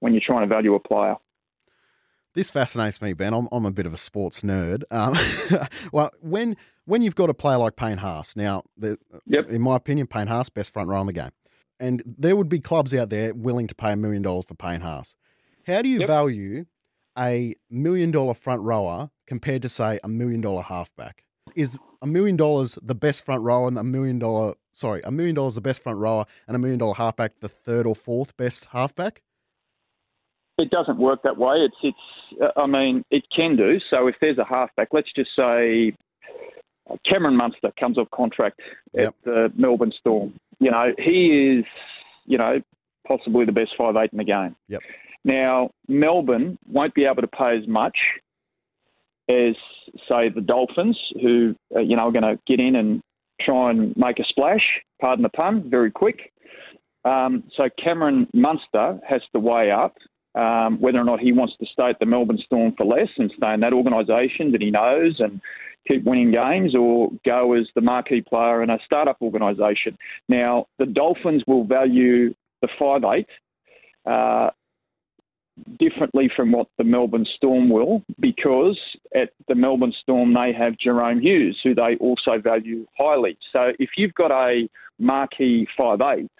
when 0.00 0.12
you're 0.12 0.22
trying 0.24 0.48
to 0.48 0.54
value 0.54 0.74
a 0.74 0.80
player. 0.80 1.16
This 2.34 2.50
fascinates 2.50 3.00
me, 3.00 3.12
Ben. 3.12 3.32
I'm, 3.32 3.48
I'm 3.52 3.64
a 3.64 3.70
bit 3.70 3.86
of 3.86 3.94
a 3.94 3.96
sports 3.96 4.42
nerd. 4.42 4.82
Um, 4.90 5.16
well, 5.92 6.10
when 6.20 6.56
when 6.84 7.00
you've 7.00 7.14
got 7.14 7.30
a 7.30 7.34
player 7.34 7.58
like 7.58 7.76
Payne 7.76 7.98
Haas, 7.98 8.36
now, 8.36 8.64
the, 8.76 8.98
yep. 9.24 9.48
in 9.48 9.62
my 9.62 9.76
opinion, 9.76 10.06
Payne 10.06 10.26
Haas, 10.26 10.48
best 10.50 10.72
front 10.72 10.88
row 10.88 11.00
in 11.00 11.06
the 11.06 11.12
game. 11.12 11.30
And 11.80 12.02
there 12.04 12.36
would 12.36 12.48
be 12.48 12.60
clubs 12.60 12.92
out 12.92 13.08
there 13.08 13.32
willing 13.34 13.66
to 13.68 13.74
pay 13.74 13.92
a 13.92 13.96
million 13.96 14.22
dollars 14.22 14.44
for 14.44 14.54
Payne 14.54 14.80
Haas. 14.80 15.16
How 15.66 15.80
do 15.80 15.88
you 15.88 16.00
yep. 16.00 16.08
value 16.08 16.66
a 17.18 17.54
million 17.70 18.10
dollar 18.10 18.34
front 18.34 18.62
rower 18.62 19.10
compared 19.26 19.62
to 19.62 19.68
say 19.68 20.00
a 20.02 20.08
million 20.08 20.40
dollar 20.40 20.62
halfback? 20.62 21.24
Is 21.54 21.78
a 22.00 22.06
million 22.06 22.36
dollars 22.36 22.78
the 22.82 22.94
best 22.94 23.24
front 23.24 23.42
rower 23.42 23.68
and 23.68 23.78
a 23.78 23.84
million 23.84 24.18
dollar 24.18 24.54
sorry, 24.74 25.00
a 25.04 25.10
million 25.10 25.34
dollars 25.34 25.54
the 25.54 25.60
best 25.60 25.82
front 25.82 25.98
rower 25.98 26.26
and 26.46 26.56
a 26.56 26.58
million 26.58 26.78
dollar 26.78 26.94
halfback 26.94 27.40
the 27.40 27.48
third 27.48 27.86
or 27.86 27.94
fourth 27.94 28.36
best 28.36 28.66
halfback? 28.66 29.22
It 30.58 30.70
doesn't 30.70 30.98
work 30.98 31.22
that 31.22 31.36
way. 31.36 31.56
It's 31.56 31.76
it's 31.82 32.42
uh, 32.42 32.60
I 32.60 32.66
mean, 32.66 33.04
it 33.10 33.24
can 33.34 33.56
do. 33.56 33.78
So 33.90 34.06
if 34.06 34.16
there's 34.20 34.38
a 34.38 34.44
halfback, 34.44 34.88
let's 34.92 35.12
just 35.14 35.30
say 35.36 35.96
Cameron 37.08 37.36
Munster 37.36 37.72
comes 37.78 37.98
off 37.98 38.08
contract 38.14 38.60
yep. 38.92 39.08
at 39.08 39.14
the 39.24 39.52
Melbourne 39.56 39.92
Storm. 39.98 40.34
You 40.60 40.70
know, 40.70 40.92
he 40.98 41.58
is, 41.58 41.64
you 42.26 42.38
know, 42.38 42.60
possibly 43.06 43.44
the 43.44 43.52
best 43.52 43.72
five 43.76 43.96
eight 43.96 44.10
in 44.12 44.18
the 44.18 44.24
game. 44.24 44.54
Yep. 44.68 44.82
Now, 45.24 45.70
Melbourne 45.88 46.58
won't 46.66 46.94
be 46.94 47.04
able 47.04 47.22
to 47.22 47.28
pay 47.28 47.56
as 47.56 47.66
much 47.66 47.96
as, 49.28 49.54
say, 50.08 50.28
the 50.28 50.42
Dolphins, 50.42 50.98
who, 51.20 51.54
uh, 51.74 51.80
you 51.80 51.96
know, 51.96 52.08
are 52.08 52.12
going 52.12 52.22
to 52.22 52.38
get 52.46 52.60
in 52.60 52.76
and 52.76 53.00
try 53.40 53.70
and 53.70 53.96
make 53.96 54.18
a 54.18 54.24
splash, 54.24 54.80
pardon 55.00 55.22
the 55.22 55.30
pun, 55.30 55.68
very 55.68 55.90
quick. 55.90 56.30
Um, 57.04 57.44
so 57.56 57.68
Cameron 57.82 58.28
Munster 58.32 58.98
has 59.06 59.22
to 59.32 59.40
weigh 59.40 59.70
up 59.70 59.96
um, 60.34 60.80
whether 60.80 60.98
or 60.98 61.04
not 61.04 61.20
he 61.20 61.32
wants 61.32 61.54
to 61.58 61.66
stay 61.66 61.88
at 61.88 61.98
the 62.00 62.06
Melbourne 62.06 62.38
Storm 62.44 62.74
for 62.76 62.84
less 62.84 63.08
and 63.18 63.32
stay 63.36 63.52
in 63.54 63.60
that 63.60 63.72
organisation 63.72 64.52
that 64.52 64.60
he 64.60 64.70
knows 64.70 65.20
and 65.20 65.40
keep 65.86 66.04
winning 66.04 66.32
games 66.32 66.74
or 66.74 67.10
go 67.24 67.52
as 67.52 67.66
the 67.74 67.80
marquee 67.80 68.22
player 68.22 68.62
in 68.62 68.70
a 68.70 68.78
startup 68.84 69.18
organisation. 69.20 69.96
Now, 70.28 70.66
the 70.78 70.86
Dolphins 70.86 71.44
will 71.46 71.64
value 71.64 72.34
the 72.62 72.68
five 72.78 73.04
eight 73.04 73.28
uh, 74.06 74.50
differently 75.78 76.30
from 76.34 76.52
what 76.52 76.66
the 76.78 76.84
Melbourne 76.84 77.26
Storm 77.36 77.70
will 77.70 78.02
because 78.20 78.78
at 79.14 79.30
the 79.48 79.54
Melbourne 79.54 79.94
Storm 80.02 80.34
they 80.34 80.52
have 80.52 80.74
Jahrome 80.74 81.20
Hughes, 81.20 81.58
who 81.62 81.74
they 81.74 81.96
also 82.00 82.38
value 82.38 82.86
highly. 82.98 83.38
So 83.52 83.72
if 83.78 83.90
you've 83.96 84.14
got 84.14 84.30
a 84.30 84.68
marquee 84.98 85.66
five 85.76 86.00
eight, 86.00 86.30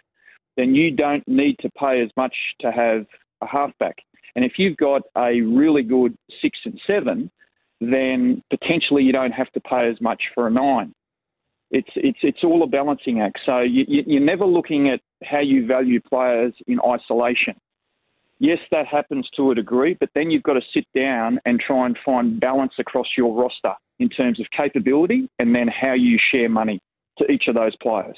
then 0.56 0.74
you 0.74 0.90
don't 0.90 1.26
need 1.26 1.58
to 1.60 1.70
pay 1.70 2.02
as 2.02 2.10
much 2.16 2.34
to 2.60 2.70
have 2.70 3.06
a 3.40 3.46
halfback. 3.46 3.98
And 4.36 4.44
if 4.44 4.52
you've 4.58 4.76
got 4.76 5.02
a 5.16 5.40
really 5.42 5.82
good 5.82 6.16
six 6.42 6.58
and 6.64 6.80
seven, 6.86 7.30
then 7.80 8.42
potentially 8.50 9.04
you 9.04 9.12
don't 9.12 9.32
have 9.32 9.50
to 9.52 9.60
pay 9.60 9.88
as 9.88 10.00
much 10.00 10.22
for 10.34 10.46
a 10.46 10.50
nine. 10.50 10.92
It's 11.70 11.90
it's 11.96 12.18
it's 12.22 12.44
all 12.44 12.62
a 12.62 12.66
balancing 12.66 13.20
act. 13.20 13.40
So 13.44 13.60
you, 13.60 13.84
you're 13.88 14.20
never 14.20 14.44
looking 14.44 14.90
at 14.90 15.00
how 15.24 15.40
you 15.40 15.66
value 15.66 16.00
players 16.00 16.52
in 16.66 16.78
isolation. 16.80 17.54
Yes, 18.38 18.58
that 18.70 18.86
happens 18.86 19.28
to 19.36 19.50
a 19.50 19.54
degree, 19.54 19.96
but 19.98 20.10
then 20.14 20.30
you've 20.30 20.42
got 20.42 20.54
to 20.54 20.62
sit 20.72 20.86
down 20.94 21.40
and 21.44 21.60
try 21.60 21.86
and 21.86 21.96
find 22.04 22.40
balance 22.40 22.74
across 22.78 23.06
your 23.16 23.34
roster 23.34 23.74
in 23.98 24.08
terms 24.08 24.40
of 24.40 24.46
capability 24.50 25.28
and 25.38 25.54
then 25.54 25.68
how 25.68 25.92
you 25.92 26.18
share 26.32 26.48
money. 26.48 26.80
to 27.18 27.30
each 27.30 27.44
of 27.48 27.54
those 27.54 27.76
players. 27.76 28.16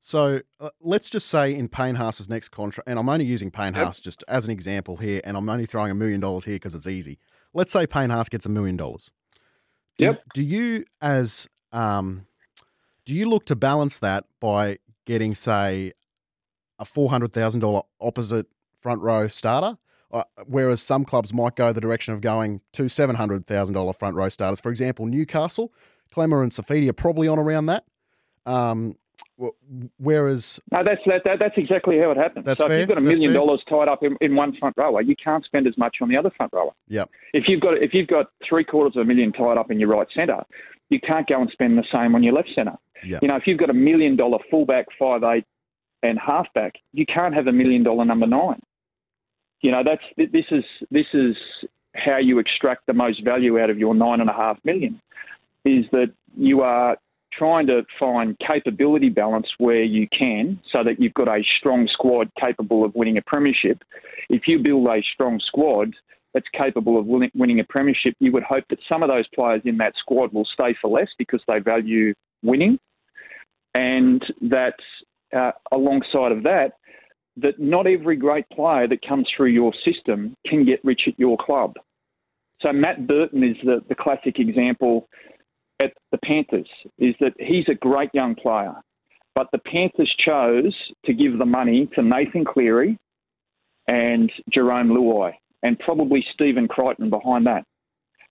So 0.00 0.40
uh, 0.58 0.70
let's 0.80 1.08
just 1.08 1.28
say 1.28 1.54
in 1.54 1.68
Payne 1.68 1.94
Haas's 1.94 2.28
next 2.28 2.48
contract, 2.48 2.88
and 2.88 2.98
I'm 2.98 3.08
only 3.08 3.24
using 3.24 3.50
Payne 3.50 3.74
Haas 3.74 3.98
yep. 3.98 4.04
just 4.04 4.24
as 4.26 4.44
an 4.44 4.50
example 4.50 4.96
here, 4.96 5.20
and 5.22 5.36
I'm 5.36 5.48
only 5.48 5.66
throwing 5.66 5.92
a 5.92 5.94
million 5.94 6.20
dollars 6.20 6.44
here 6.44 6.56
because 6.56 6.74
it's 6.74 6.88
easy. 6.88 7.18
Let's 7.54 7.72
say 7.72 7.86
Payne 7.86 8.10
Haas 8.10 8.28
gets 8.28 8.46
a 8.46 8.48
million 8.48 8.76
dollars. 8.76 9.10
Yep. 9.98 10.22
Do 10.34 10.42
you, 10.42 10.84
as 11.00 11.48
um, 11.70 12.26
do 13.04 13.14
you 13.14 13.28
look 13.28 13.46
to 13.46 13.56
balance 13.56 14.00
that 14.00 14.24
by 14.40 14.78
getting, 15.06 15.34
say, 15.34 15.92
a 16.80 16.84
four 16.84 17.08
hundred 17.08 17.32
thousand 17.32 17.60
dollar 17.60 17.82
opposite 18.00 18.46
front 18.82 19.00
row 19.00 19.28
starter, 19.28 19.78
uh, 20.12 20.24
whereas 20.46 20.82
some 20.82 21.04
clubs 21.04 21.32
might 21.32 21.56
go 21.56 21.72
the 21.72 21.80
direction 21.80 22.12
of 22.12 22.20
going 22.20 22.60
to 22.72 22.88
seven 22.88 23.16
hundred 23.16 23.46
thousand 23.46 23.74
dollar 23.74 23.92
front 23.92 24.16
row 24.16 24.28
starters? 24.28 24.60
For 24.60 24.70
example, 24.70 25.06
Newcastle, 25.06 25.72
Klemmer 26.14 26.42
and 26.42 26.52
Saifiti 26.52 26.88
are 26.88 26.92
probably 26.92 27.28
on 27.28 27.38
around 27.38 27.66
that. 27.66 27.84
Um, 28.44 28.96
whereas 29.98 30.60
no, 30.70 30.82
that's 30.84 31.00
that, 31.06 31.22
that, 31.24 31.38
that's 31.38 31.54
exactly 31.56 31.98
how 31.98 32.10
it 32.10 32.16
happens. 32.16 32.44
That's 32.44 32.58
so 32.58 32.68
fair. 32.68 32.76
if 32.76 32.80
you've 32.80 32.88
got 32.88 32.98
a 32.98 33.00
million 33.00 33.32
dollars 33.32 33.62
tied 33.68 33.88
up 33.88 34.02
in, 34.02 34.16
in 34.20 34.34
one 34.36 34.54
front 34.56 34.74
rower, 34.76 35.00
you 35.00 35.16
can't 35.16 35.44
spend 35.44 35.66
as 35.66 35.76
much 35.78 35.96
on 36.00 36.08
the 36.08 36.16
other 36.16 36.30
front 36.36 36.52
rower. 36.52 36.72
Yeah. 36.88 37.04
If 37.32 37.44
you've 37.48 37.60
got 37.60 37.78
if 37.78 37.94
you've 37.94 38.08
got 38.08 38.26
three 38.46 38.64
quarters 38.64 38.96
of 38.96 39.02
a 39.02 39.04
million 39.04 39.32
tied 39.32 39.58
up 39.58 39.70
in 39.70 39.80
your 39.80 39.88
right 39.88 40.06
centre, 40.14 40.42
you 40.90 41.00
can't 41.00 41.26
go 41.26 41.40
and 41.40 41.50
spend 41.50 41.78
the 41.78 41.84
same 41.92 42.14
on 42.14 42.22
your 42.22 42.34
left 42.34 42.50
centre. 42.54 42.76
Yeah. 43.04 43.18
You 43.22 43.28
know, 43.28 43.36
if 43.36 43.46
you've 43.46 43.58
got 43.58 43.70
a 43.70 43.74
million 43.74 44.16
dollar 44.16 44.38
fullback, 44.50 44.86
five 44.98 45.22
eight, 45.24 45.44
and 46.02 46.18
halfback, 46.18 46.74
you 46.92 47.06
can't 47.06 47.34
have 47.34 47.46
a 47.46 47.52
million 47.52 47.82
dollar 47.82 48.04
number 48.04 48.26
nine. 48.26 48.60
You 49.62 49.70
know, 49.70 49.82
that's 49.84 50.02
this 50.16 50.44
is 50.50 50.64
this 50.90 51.06
is 51.14 51.36
how 51.94 52.18
you 52.18 52.38
extract 52.38 52.86
the 52.86 52.92
most 52.92 53.24
value 53.24 53.60
out 53.60 53.70
of 53.70 53.78
your 53.78 53.94
nine 53.94 54.20
and 54.20 54.28
a 54.28 54.32
half 54.32 54.58
million. 54.64 55.00
Is 55.64 55.84
that 55.92 56.12
you 56.36 56.62
are 56.62 56.96
trying 57.32 57.66
to 57.66 57.82
find 57.98 58.36
capability 58.38 59.08
balance 59.08 59.46
where 59.58 59.82
you 59.82 60.06
can 60.08 60.60
so 60.70 60.84
that 60.84 61.00
you've 61.00 61.14
got 61.14 61.28
a 61.28 61.42
strong 61.58 61.88
squad 61.90 62.30
capable 62.40 62.84
of 62.84 62.94
winning 62.94 63.16
a 63.16 63.22
premiership. 63.22 63.82
If 64.28 64.42
you 64.46 64.58
build 64.58 64.86
a 64.88 65.02
strong 65.14 65.40
squad 65.40 65.94
that's 66.34 66.46
capable 66.56 66.98
of 66.98 67.06
winning 67.06 67.60
a 67.60 67.64
premiership, 67.64 68.14
you 68.18 68.32
would 68.32 68.42
hope 68.42 68.64
that 68.70 68.78
some 68.88 69.02
of 69.02 69.08
those 69.08 69.26
players 69.34 69.62
in 69.64 69.78
that 69.78 69.94
squad 69.98 70.32
will 70.32 70.46
stay 70.52 70.74
for 70.80 70.90
less 70.90 71.08
because 71.18 71.40
they 71.46 71.58
value 71.58 72.14
winning. 72.42 72.78
And 73.74 74.22
that 74.42 74.76
uh, 75.34 75.52
alongside 75.70 76.32
of 76.32 76.42
that, 76.42 76.72
that 77.36 77.58
not 77.58 77.86
every 77.86 78.16
great 78.16 78.48
player 78.50 78.86
that 78.88 79.06
comes 79.06 79.28
through 79.34 79.48
your 79.48 79.72
system 79.84 80.34
can 80.46 80.64
get 80.64 80.84
rich 80.84 81.02
at 81.06 81.18
your 81.18 81.36
club. 81.38 81.74
So 82.60 82.72
Matt 82.72 83.06
Burton 83.06 83.42
is 83.42 83.56
the, 83.64 83.82
the 83.88 83.94
classic 83.94 84.38
example 84.38 85.08
at 85.82 85.92
the 86.12 86.18
Panthers 86.18 86.68
is 86.98 87.14
that 87.20 87.32
he's 87.38 87.68
a 87.68 87.74
great 87.74 88.10
young 88.12 88.34
player, 88.34 88.74
but 89.34 89.48
the 89.52 89.58
Panthers 89.58 90.14
chose 90.24 90.74
to 91.06 91.12
give 91.12 91.38
the 91.38 91.46
money 91.46 91.88
to 91.94 92.02
Nathan 92.02 92.44
Cleary 92.44 92.98
and 93.88 94.30
Jarome 94.54 94.90
Luai, 94.90 95.32
and 95.62 95.78
probably 95.78 96.24
Stephen 96.32 96.68
Crichton 96.68 97.10
behind 97.10 97.46
that. 97.46 97.64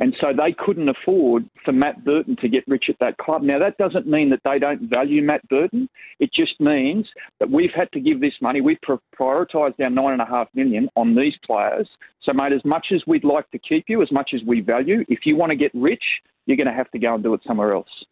And 0.01 0.15
so 0.20 0.34
they 0.36 0.51
couldn't 0.51 0.89
afford 0.89 1.48
for 1.63 1.72
Matt 1.72 2.03
Burton 2.03 2.36
to 2.38 2.50
get 2.50 2.67
rich 2.67 2.86
at 2.89 2.98
that 3.00 3.20
club. 3.20 3.43
Now, 3.43 3.60
that 3.60 3.77
doesn't 3.77 4.08
mean 4.08 4.31
that 4.31 4.41
they 4.43 4.58
don't 4.58 4.89
value 4.89 5.22
Matt 5.22 5.48
Burton. 5.48 5.88
It 6.20 6.34
just 6.34 6.60
means 6.60 7.05
that 7.39 7.51
we've 7.51 7.70
had 7.75 7.91
to 7.91 8.00
give 8.00 8.20
this 8.20 8.34
money. 8.41 8.62
We've 8.62 8.79
prioritised 8.81 9.79
our 9.79 9.91
nine 9.91 10.13
and 10.13 10.22
a 10.22 10.25
half 10.25 10.48
million 10.55 10.89
on 10.96 11.15
these 11.15 11.36
players. 11.46 11.88
So, 12.24 12.34
mate, 12.34 12.51
as 12.51 12.65
much 12.65 12.88
as 12.91 13.03
we'd 13.05 13.24
like 13.24 13.50
to 13.51 13.60
keep 13.60 13.86
you, 13.89 14.01
as 14.01 14.12
much 14.12 14.31
as 14.34 14.41
we 14.43 14.62
value, 14.62 15.05
if 15.08 15.20
you 15.24 15.36
want 15.36 15.51
to 15.51 15.55
get 15.55 15.72
rich, 15.75 16.03
you're 16.48 16.58
going 16.58 16.65
to 16.65 16.74
have 16.74 16.89
to 16.91 17.00
go 17.00 17.13
and 17.13 17.24
do 17.24 17.36
it 17.36 17.41
somewhere 17.46 17.74
else. 17.74 18.05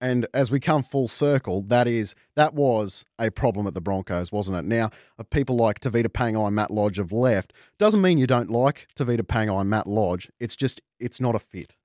And 0.00 0.26
as 0.32 0.50
we 0.50 0.60
come 0.60 0.82
full 0.82 1.08
circle, 1.08 1.62
that 1.62 1.88
is 1.88 2.14
that 2.36 2.54
was 2.54 3.04
a 3.18 3.30
problem 3.30 3.66
at 3.66 3.74
the 3.74 3.80
Broncos, 3.80 4.30
wasn't 4.30 4.56
it? 4.56 4.64
Now, 4.64 4.90
people 5.30 5.56
like 5.56 5.80
Tevita 5.80 6.06
Pangai 6.06 6.46
and 6.46 6.54
Matt 6.54 6.70
Lodge 6.70 6.98
have 6.98 7.10
left. 7.10 7.52
Doesn't 7.78 8.00
mean 8.00 8.18
you 8.18 8.26
don't 8.26 8.50
like 8.50 8.86
Tevita 8.96 9.22
Pangai 9.22 9.60
and 9.60 9.70
Matt 9.70 9.86
Lodge. 9.86 10.30
It's 10.38 10.54
just 10.54 10.80
it's 11.00 11.20
not 11.20 11.34
a 11.34 11.40
fit. 11.40 11.76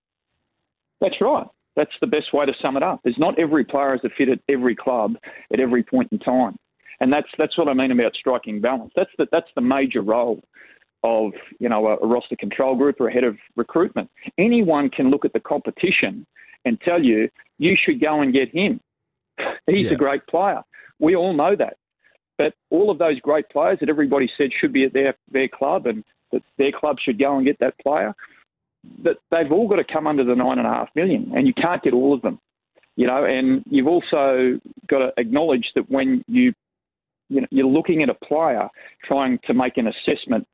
That's 1.02 1.20
right. 1.20 1.48
That's 1.76 1.92
the 2.02 2.08
best 2.08 2.34
way 2.34 2.46
to 2.46 2.54
sum 2.62 2.78
it 2.78 2.84
up. 2.84 3.02
There's 3.04 3.18
not 3.18 3.40
every 3.40 3.66
player 3.66 3.96
is 3.96 4.02
a 4.04 4.10
fit 4.10 4.30
at 4.30 4.40
every 4.48 4.76
club 4.76 5.16
at 5.52 5.60
every 5.60 5.84
point 5.84 6.12
in 6.12 6.20
time, 6.20 6.56
and 7.00 7.12
that's 7.12 7.30
that's 7.38 7.58
what 7.58 7.68
I 7.68 7.74
mean 7.74 7.92
about 7.92 8.14
striking 8.16 8.62
balance. 8.62 8.92
That's 8.96 9.10
the 9.18 9.28
that's 9.32 9.50
the 9.56 9.62
major 9.62 10.02
role 10.02 10.44
of 11.04 11.32
you 11.60 11.68
know 11.68 11.88
a, 11.88 11.98
a 11.98 12.08
roster 12.08 12.36
control 12.36 12.76
group 12.76 13.02
or 13.02 13.08
a 13.08 13.12
head 13.12 13.24
of 13.24 13.38
recruitment. 13.56 14.12
Anyone 14.38 14.90
can 14.90 15.10
look 15.10 15.26
at 15.26 15.34
the 15.34 15.40
competition 15.40 16.28
and 16.66 16.80
tell 16.82 17.04
you 17.04 17.30
you 17.58 17.76
should 17.82 18.02
go 18.02 18.22
and 18.22 18.34
get 18.34 18.50
him. 18.50 18.80
He's 19.68 19.88
yeah. 19.88 19.94
a 19.94 19.96
great 19.96 20.26
player. 20.28 20.62
We 21.00 21.16
all 21.16 21.34
know 21.34 21.56
that. 21.56 21.78
But 22.38 22.54
all 22.70 22.90
of 22.90 22.98
those 22.98 23.20
great 23.20 23.50
players 23.50 23.80
that 23.80 23.90
everybody 23.90 24.30
said 24.38 24.50
should 24.60 24.74
be 24.74 24.86
at 24.86 24.94
their, 24.94 25.16
their 25.32 25.48
club 25.48 25.86
and 25.86 26.04
that 26.32 26.44
their 26.58 26.72
club 26.72 26.98
should 27.00 27.20
go 27.20 27.38
and 27.38 27.46
get 27.46 27.60
that 27.60 27.78
player, 27.80 28.16
that 29.04 29.18
they've 29.32 29.52
all 29.52 29.68
got 29.68 29.78
to 29.78 29.84
come 29.84 30.08
under 30.08 30.24
the 30.24 30.36
nine 30.36 30.58
and 30.58 30.68
a 30.68 30.70
half 30.70 30.90
million, 30.96 31.32
and 31.36 31.48
you 31.48 31.54
can't 31.54 31.84
get 31.84 31.94
all 31.94 32.14
of 32.14 32.22
them. 32.22 32.40
You 32.96 33.08
know, 33.08 33.24
and 33.26 33.64
you've 33.70 33.88
also 33.88 34.60
got 34.88 35.00
to 35.00 35.14
acknowledge 35.18 35.72
that 35.76 35.90
when 35.90 36.24
you, 36.28 36.54
you 37.30 37.42
know, 37.42 37.48
you're 37.50 37.66
looking 37.66 38.04
at 38.04 38.10
a 38.10 38.14
player 38.14 38.70
trying 39.04 39.40
to 39.46 39.54
make 39.54 39.78
an 39.78 39.88
assessment 39.88 40.48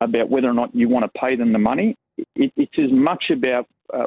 about 0.00 0.28
whether 0.28 0.48
or 0.48 0.54
not 0.54 0.74
you 0.74 0.88
want 0.88 1.04
to 1.04 1.20
pay 1.20 1.36
them 1.36 1.52
the 1.52 1.58
money, 1.58 1.94
it, 2.34 2.52
it's 2.56 2.78
as 2.78 2.90
much 2.90 3.24
about 3.30 3.68
uh, 3.92 4.06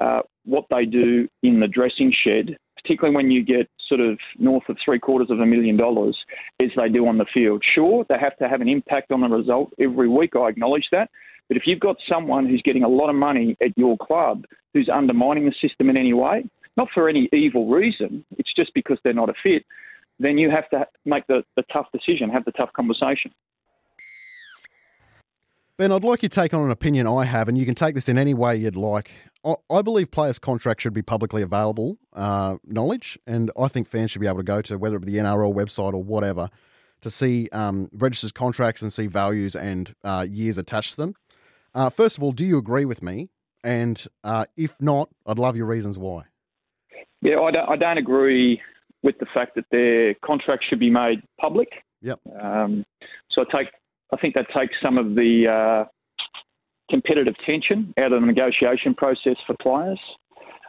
uh, 0.00 0.20
what 0.44 0.64
they 0.70 0.84
do 0.84 1.28
in 1.42 1.60
the 1.60 1.68
dressing 1.68 2.12
shed, 2.24 2.56
particularly 2.82 3.14
when 3.14 3.30
you 3.30 3.42
get 3.44 3.68
sort 3.88 4.00
of 4.00 4.18
north 4.38 4.68
of 4.68 4.76
three 4.84 4.98
quarters 4.98 5.30
of 5.30 5.40
a 5.40 5.46
million 5.46 5.76
dollars, 5.76 6.16
as 6.62 6.70
they 6.76 6.88
do 6.88 7.06
on 7.06 7.18
the 7.18 7.26
field. 7.32 7.62
Sure, 7.74 8.04
they 8.08 8.18
have 8.18 8.36
to 8.38 8.48
have 8.48 8.60
an 8.60 8.68
impact 8.68 9.12
on 9.12 9.20
the 9.20 9.28
result 9.28 9.72
every 9.78 10.08
week. 10.08 10.36
I 10.36 10.48
acknowledge 10.48 10.88
that. 10.92 11.10
But 11.48 11.56
if 11.56 11.62
you've 11.66 11.80
got 11.80 11.96
someone 12.08 12.46
who's 12.46 12.62
getting 12.62 12.82
a 12.82 12.88
lot 12.88 13.08
of 13.08 13.14
money 13.14 13.56
at 13.62 13.70
your 13.76 13.96
club 13.96 14.44
who's 14.74 14.88
undermining 14.92 15.44
the 15.44 15.54
system 15.60 15.88
in 15.88 15.96
any 15.96 16.12
way, 16.12 16.44
not 16.76 16.88
for 16.92 17.08
any 17.08 17.28
evil 17.32 17.68
reason, 17.68 18.24
it's 18.36 18.52
just 18.54 18.72
because 18.74 18.98
they're 19.04 19.14
not 19.14 19.28
a 19.28 19.34
fit, 19.42 19.64
then 20.18 20.38
you 20.38 20.50
have 20.50 20.68
to 20.70 20.86
make 21.04 21.26
the, 21.26 21.42
the 21.56 21.62
tough 21.72 21.86
decision, 21.92 22.30
have 22.30 22.44
the 22.44 22.52
tough 22.52 22.72
conversation. 22.72 23.30
Ben, 25.78 25.92
I'd 25.92 26.04
like 26.04 26.22
your 26.22 26.30
take 26.30 26.54
on 26.54 26.62
an 26.62 26.70
opinion 26.70 27.06
I 27.06 27.24
have, 27.24 27.48
and 27.48 27.58
you 27.58 27.66
can 27.66 27.74
take 27.74 27.94
this 27.94 28.08
in 28.08 28.16
any 28.16 28.32
way 28.32 28.56
you'd 28.56 28.76
like. 28.76 29.10
I 29.70 29.82
believe 29.82 30.10
players' 30.10 30.38
contracts 30.38 30.82
should 30.82 30.92
be 30.92 31.02
publicly 31.02 31.42
available 31.42 31.98
uh, 32.12 32.56
knowledge, 32.64 33.18
and 33.26 33.50
I 33.58 33.68
think 33.68 33.86
fans 33.86 34.10
should 34.10 34.20
be 34.20 34.26
able 34.26 34.38
to 34.38 34.44
go 34.44 34.60
to 34.62 34.76
whether 34.76 34.96
it 34.96 35.04
be 35.04 35.12
the 35.12 35.18
NRL 35.18 35.54
website 35.54 35.94
or 35.94 36.02
whatever 36.02 36.50
to 37.02 37.10
see 37.10 37.48
um, 37.52 37.88
registered 37.92 38.34
contracts 38.34 38.82
and 38.82 38.92
see 38.92 39.06
values 39.06 39.54
and 39.54 39.94
uh, 40.02 40.26
years 40.28 40.58
attached 40.58 40.92
to 40.92 40.96
them. 40.96 41.14
Uh, 41.74 41.90
first 41.90 42.16
of 42.16 42.22
all, 42.22 42.32
do 42.32 42.44
you 42.44 42.58
agree 42.58 42.84
with 42.84 43.02
me? 43.02 43.28
And 43.62 44.04
uh, 44.24 44.46
if 44.56 44.74
not, 44.80 45.10
I'd 45.26 45.38
love 45.38 45.56
your 45.56 45.66
reasons 45.66 45.98
why. 45.98 46.24
Yeah, 47.22 47.40
I 47.40 47.50
don't, 47.50 47.68
I 47.68 47.76
don't 47.76 47.98
agree 47.98 48.60
with 49.02 49.18
the 49.18 49.26
fact 49.34 49.54
that 49.56 49.66
their 49.70 50.14
contracts 50.24 50.66
should 50.68 50.80
be 50.80 50.90
made 50.90 51.22
public. 51.40 51.68
Yep. 52.02 52.20
Um, 52.40 52.84
so 53.30 53.42
I 53.42 53.56
take, 53.56 53.68
I 54.12 54.16
think 54.16 54.34
that 54.34 54.46
takes 54.56 54.74
some 54.82 54.98
of 54.98 55.14
the 55.14 55.48
uh, 55.48 55.88
competitive 56.90 57.34
tension 57.44 57.92
out 57.98 58.12
of 58.12 58.20
the 58.20 58.26
negotiation 58.26 58.94
process 58.94 59.36
for 59.46 59.56
players. 59.60 60.00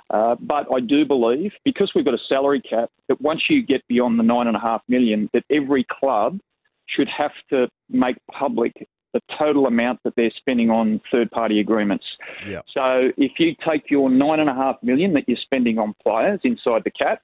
Uh, 0.09 0.35
but 0.39 0.67
I 0.73 0.79
do 0.79 1.05
believe, 1.05 1.51
because 1.65 1.91
we've 1.93 2.05
got 2.05 2.13
a 2.13 2.19
salary 2.29 2.61
cap, 2.61 2.89
that 3.09 3.19
once 3.19 3.43
you 3.49 3.61
get 3.61 3.85
beyond 3.87 4.17
the 4.17 4.23
nine 4.23 4.47
and 4.47 4.55
a 4.55 4.59
half 4.59 4.81
million, 4.87 5.29
that 5.33 5.43
every 5.51 5.85
club 5.89 6.39
should 6.87 7.09
have 7.09 7.33
to 7.49 7.67
make 7.89 8.15
public 8.31 8.73
the 9.13 9.21
total 9.37 9.67
amount 9.67 9.99
that 10.03 10.13
they're 10.15 10.31
spending 10.37 10.69
on 10.69 11.01
third 11.11 11.29
party 11.31 11.59
agreements. 11.59 12.05
Yep. 12.45 12.65
So 12.73 13.11
if 13.17 13.33
you 13.39 13.55
take 13.67 13.89
your 13.89 14.09
nine 14.09 14.39
and 14.39 14.49
a 14.49 14.53
half 14.53 14.77
million 14.81 15.13
that 15.13 15.27
you're 15.27 15.37
spending 15.37 15.77
on 15.79 15.93
players 16.03 16.39
inside 16.43 16.83
the 16.83 16.91
cap, 16.91 17.21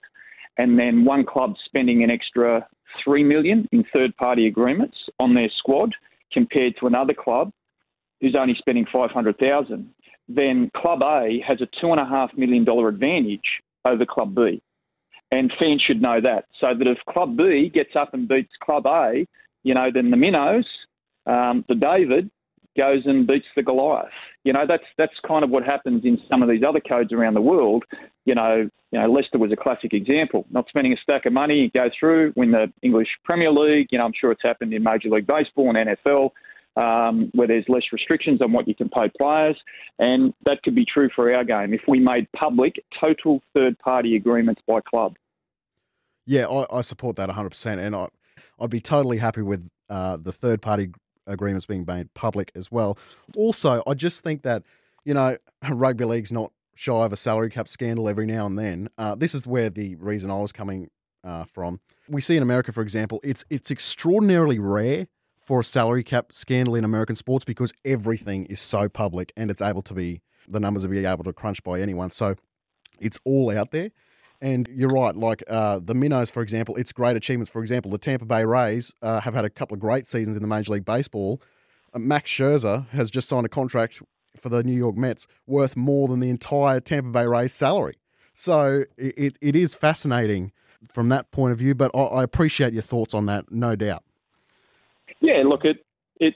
and 0.58 0.78
then 0.78 1.06
one 1.06 1.26
club 1.26 1.56
spending 1.66 2.04
an 2.04 2.12
extra 2.12 2.68
three 3.04 3.24
million 3.24 3.68
in 3.72 3.84
third 3.94 4.16
party 4.18 4.48
agreements 4.48 4.98
on 5.20 5.34
their 5.34 5.50
squad 5.58 5.94
compared 6.32 6.76
to 6.80 6.88
another 6.88 7.14
club 7.14 7.52
who's 8.24 8.36
only 8.36 8.56
spending 8.58 8.86
500,000, 8.92 9.94
then 10.30 10.72
Club 10.78 11.04
A 11.04 11.44
has 11.46 11.60
a 11.60 11.68
$2.5 11.84 12.38
million 12.38 12.68
advantage 12.68 13.62
over 13.84 14.06
Club 14.06 14.34
B. 14.34 14.62
And 15.30 15.52
fans 15.60 15.82
should 15.86 16.02
know 16.02 16.22
that. 16.22 16.46
So 16.62 16.74
that 16.74 16.88
if 16.88 17.00
Club 17.10 17.36
B 17.36 17.70
gets 17.70 17.98
up 17.98 18.14
and 18.14 18.28
beats 18.28 18.54
Club 18.64 18.88
A, 18.88 19.28
you 19.64 19.74
know, 19.74 19.90
then 19.94 20.10
the 20.10 20.16
Minnows, 20.18 20.68
um, 21.26 21.66
the 21.68 21.76
David, 21.76 22.32
goes 22.78 23.06
and 23.06 23.28
beats 23.28 23.46
the 23.56 23.62
Goliath. 23.62 24.08
You 24.46 24.54
know, 24.54 24.66
that's 24.68 24.86
that's 24.98 25.14
kind 25.28 25.44
of 25.44 25.50
what 25.50 25.64
happens 25.64 26.06
in 26.06 26.18
some 26.30 26.42
of 26.42 26.50
these 26.50 26.64
other 26.64 26.80
codes 26.80 27.12
around 27.12 27.34
the 27.34 27.42
world. 27.42 27.84
You 28.26 28.36
know, 28.36 28.70
you 28.92 29.00
know, 29.00 29.12
Leicester 29.12 29.38
was 29.38 29.52
a 29.52 29.56
classic 29.56 29.94
example. 29.94 30.46
Not 30.50 30.68
spending 30.70 30.94
a 30.94 30.98
stack 30.98 31.26
of 31.26 31.34
money, 31.34 31.70
go 31.74 31.90
through, 32.00 32.34
win 32.36 32.52
the 32.52 32.72
English 32.82 33.10
Premier 33.26 33.52
League. 33.52 33.88
You 33.92 33.98
know, 33.98 34.06
I'm 34.06 34.14
sure 34.20 34.32
it's 34.32 34.44
happened 34.44 34.74
in 34.74 34.82
Major 34.82 35.10
League 35.10 35.28
Baseball 35.28 35.76
and 35.76 35.90
NFL 35.90 36.32
um, 36.76 37.30
where 37.34 37.48
there's 37.48 37.66
less 37.68 37.84
restrictions 37.92 38.42
on 38.42 38.52
what 38.52 38.68
you 38.68 38.76
can 38.76 38.90
pay 38.90 39.10
players. 39.18 39.58
And 40.00 40.34
that 40.46 40.64
could 40.64 40.76
be 40.76 40.86
true 40.86 41.10
for 41.16 41.34
our 41.34 41.44
game 41.44 41.74
if 41.74 41.82
we 41.88 42.00
made 42.00 42.28
public 42.34 42.76
total 43.00 43.42
third 43.54 43.78
party 43.80 44.16
agreements 44.16 44.62
by 44.68 44.82
club. 44.82 45.16
Yeah, 46.26 46.48
I, 46.48 46.78
I 46.78 46.82
support 46.82 47.16
that 47.18 47.30
100%. 47.30 47.80
And 47.80 47.96
I, 47.96 48.08
I'd 48.60 48.70
be 48.70 48.80
totally 48.80 49.18
happy 49.18 49.42
with 49.42 49.68
uh, 49.90 50.18
the 50.18 50.32
third 50.32 50.62
party 50.62 50.92
agreements 51.28 51.66
being 51.66 51.86
made 51.88 52.14
public 52.14 52.52
as 52.56 52.72
well. 52.72 52.98
Also, 53.36 53.84
I 53.86 53.94
just 53.94 54.24
think 54.24 54.42
that, 54.44 54.64
you 55.06 55.14
know, 55.14 55.38
rugby 55.70 56.06
league's 56.06 56.32
not 56.32 56.52
shy 56.76 57.06
of 57.06 57.14
a 57.14 57.18
salary 57.18 57.50
cap 57.50 57.68
scandal 57.68 58.10
every 58.10 58.26
now 58.26 58.46
and 58.46 58.58
then. 58.58 58.90
Uh, 58.98 59.16
this 59.16 59.36
is 59.36 59.46
where 59.46 59.70
the 59.70 59.96
reason 59.96 60.32
I 60.32 60.40
was 60.40 60.52
coming 60.52 60.90
uh, 61.24 61.46
from. 61.46 61.80
We 62.10 62.22
see 62.22 62.36
in 62.36 62.44
America, 62.44 62.72
for 62.72 62.82
example, 62.82 63.20
it's 63.24 63.46
it's 63.50 63.72
extraordinarily 63.72 64.60
rare 64.60 65.08
for 65.44 65.60
a 65.60 65.64
salary 65.64 66.04
cap 66.04 66.32
scandal 66.32 66.76
in 66.76 66.84
American 66.84 67.16
sports 67.16 67.46
because 67.46 67.74
everything 67.84 68.46
is 68.46 68.60
so 68.60 68.88
public 68.88 69.34
and 69.36 69.52
it's 69.52 69.62
able 69.62 69.82
to 69.84 69.94
be 69.94 70.22
the 70.48 70.60
numbers 70.60 70.84
are 70.86 70.90
be 70.90 71.06
able 71.06 71.24
to 71.24 71.34
crunch 71.34 71.64
by 71.64 71.80
anyone. 71.80 72.10
So 72.10 72.36
it's 73.00 73.20
all 73.24 73.56
out 73.56 73.72
there. 73.72 73.92
And 74.42 74.68
you're 74.74 74.90
right, 74.90 75.16
like 75.16 75.42
uh, 75.48 75.80
the 75.82 75.96
Minnows, 75.96 76.30
for 76.30 76.42
example, 76.42 76.76
it's 76.76 76.92
great 76.92 77.16
achievements. 77.16 77.50
For 77.50 77.62
example, 77.62 77.92
the 77.92 77.98
Tampa 77.98 78.26
Bay 78.26 78.44
Rays 78.44 78.94
uh, 79.02 79.22
have 79.22 79.34
had 79.34 79.46
a 79.46 79.50
couple 79.50 79.76
of 79.76 79.80
great 79.80 80.06
seasons 80.06 80.36
in 80.36 80.42
the 80.42 80.50
Major 80.50 80.74
League 80.74 80.84
Baseball. 80.84 81.42
Uh, 81.94 82.00
Max 82.00 82.30
Scherzer 82.30 82.90
has 82.90 83.10
just 83.10 83.30
signed 83.30 83.46
a 83.46 83.50
contract 83.50 84.02
for 84.36 84.50
the 84.50 84.62
New 84.62 84.76
York 84.76 84.98
Mets 84.98 85.28
worth 85.48 85.78
more 85.78 86.10
than 86.10 86.20
the 86.20 86.30
entire 86.30 86.82
Tampa 86.82 87.10
Bay 87.10 87.26
Rays 87.26 87.54
salary. 87.54 87.96
So 88.34 88.84
it, 88.98 89.38
it 89.40 89.56
is 89.56 89.76
fascinating 89.76 90.52
from 90.92 91.08
that 91.10 91.32
point 91.32 91.54
of 91.54 91.60
view, 91.60 91.74
but 91.74 91.92
I, 91.96 92.00
I 92.00 92.24
appreciate 92.24 92.74
your 92.74 92.82
thoughts 92.82 93.14
on 93.14 93.28
that, 93.28 93.50
no 93.50 93.78
doubt. 93.78 94.04
Yeah, 95.24 95.42
look, 95.46 95.64
it 95.64 95.78
it 96.20 96.36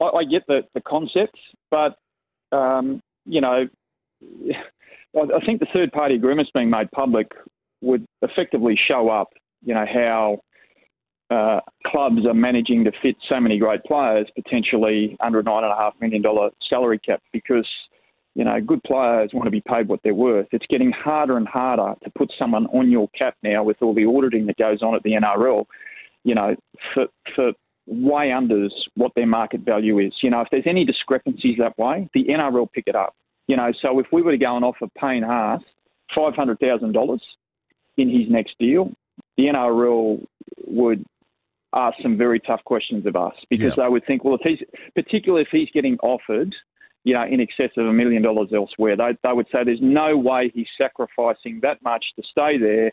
I, 0.00 0.04
I 0.06 0.24
get 0.24 0.46
the, 0.46 0.60
the 0.72 0.80
concept, 0.80 1.36
but 1.70 1.98
um, 2.52 3.02
you 3.26 3.40
know, 3.40 3.68
I 5.16 5.44
think 5.44 5.58
the 5.60 5.66
third 5.72 5.92
party 5.92 6.14
agreements 6.14 6.52
being 6.54 6.70
made 6.70 6.90
public 6.92 7.32
would 7.82 8.06
effectively 8.22 8.78
show 8.88 9.08
up, 9.08 9.28
you 9.64 9.74
know, 9.74 9.84
how 9.92 10.38
uh, 11.30 11.60
clubs 11.86 12.24
are 12.24 12.34
managing 12.34 12.84
to 12.84 12.92
fit 13.02 13.16
so 13.28 13.40
many 13.40 13.58
great 13.58 13.82
players, 13.82 14.28
potentially 14.36 15.16
under 15.20 15.40
a 15.40 15.42
nine 15.42 15.64
and 15.64 15.72
a 15.72 15.76
half 15.76 15.94
million 16.00 16.22
dollar 16.22 16.50
salary 16.68 17.00
cap, 17.00 17.20
because 17.32 17.66
you 18.36 18.44
know 18.44 18.60
good 18.60 18.82
players 18.84 19.30
want 19.34 19.46
to 19.46 19.50
be 19.50 19.62
paid 19.62 19.88
what 19.88 20.00
they're 20.04 20.14
worth. 20.14 20.46
It's 20.52 20.66
getting 20.70 20.92
harder 20.92 21.36
and 21.36 21.48
harder 21.48 21.94
to 22.04 22.10
put 22.16 22.30
someone 22.38 22.66
on 22.66 22.90
your 22.90 23.08
cap 23.18 23.34
now 23.42 23.64
with 23.64 23.78
all 23.82 23.92
the 23.92 24.06
auditing 24.06 24.46
that 24.46 24.56
goes 24.56 24.82
on 24.82 24.94
at 24.94 25.02
the 25.02 25.12
NRL. 25.12 25.64
You 26.22 26.36
know, 26.36 26.54
for 26.94 27.06
for 27.34 27.52
way 27.86 28.28
unders 28.28 28.70
what 28.94 29.12
their 29.14 29.26
market 29.26 29.60
value 29.60 29.98
is. 29.98 30.12
You 30.22 30.30
know, 30.30 30.40
if 30.40 30.48
there's 30.50 30.66
any 30.66 30.84
discrepancies 30.84 31.58
that 31.58 31.76
way, 31.78 32.08
the 32.14 32.24
NRL 32.24 32.70
pick 32.72 32.84
it 32.86 32.94
up. 32.94 33.14
You 33.46 33.56
know, 33.56 33.72
so 33.82 33.98
if 33.98 34.06
we 34.12 34.22
were 34.22 34.32
to 34.32 34.38
go 34.38 34.54
and 34.54 34.64
offer 34.64 34.86
Payne 34.98 35.22
Haas 35.22 35.62
five 36.14 36.34
hundred 36.34 36.60
thousand 36.60 36.92
dollars 36.92 37.22
in 37.96 38.08
his 38.08 38.28
next 38.30 38.54
deal, 38.58 38.92
the 39.36 39.46
NRL 39.46 40.24
would 40.66 41.04
ask 41.74 41.96
some 42.02 42.16
very 42.16 42.40
tough 42.40 42.62
questions 42.64 43.06
of 43.06 43.16
us 43.16 43.34
because 43.48 43.74
yeah. 43.76 43.84
they 43.84 43.88
would 43.88 44.04
think, 44.06 44.24
well, 44.24 44.34
if 44.34 44.40
he's 44.42 44.66
particularly 44.94 45.42
if 45.42 45.48
he's 45.50 45.70
getting 45.72 45.98
offered, 46.02 46.54
you 47.04 47.14
know, 47.14 47.24
in 47.24 47.40
excess 47.40 47.70
of 47.76 47.86
a 47.86 47.92
million 47.92 48.22
dollars 48.22 48.50
elsewhere, 48.54 48.96
they 48.96 49.16
they 49.22 49.32
would 49.32 49.46
say 49.52 49.64
there's 49.64 49.80
no 49.80 50.16
way 50.16 50.50
he's 50.54 50.68
sacrificing 50.80 51.60
that 51.62 51.82
much 51.82 52.04
to 52.16 52.22
stay 52.30 52.58
there. 52.58 52.92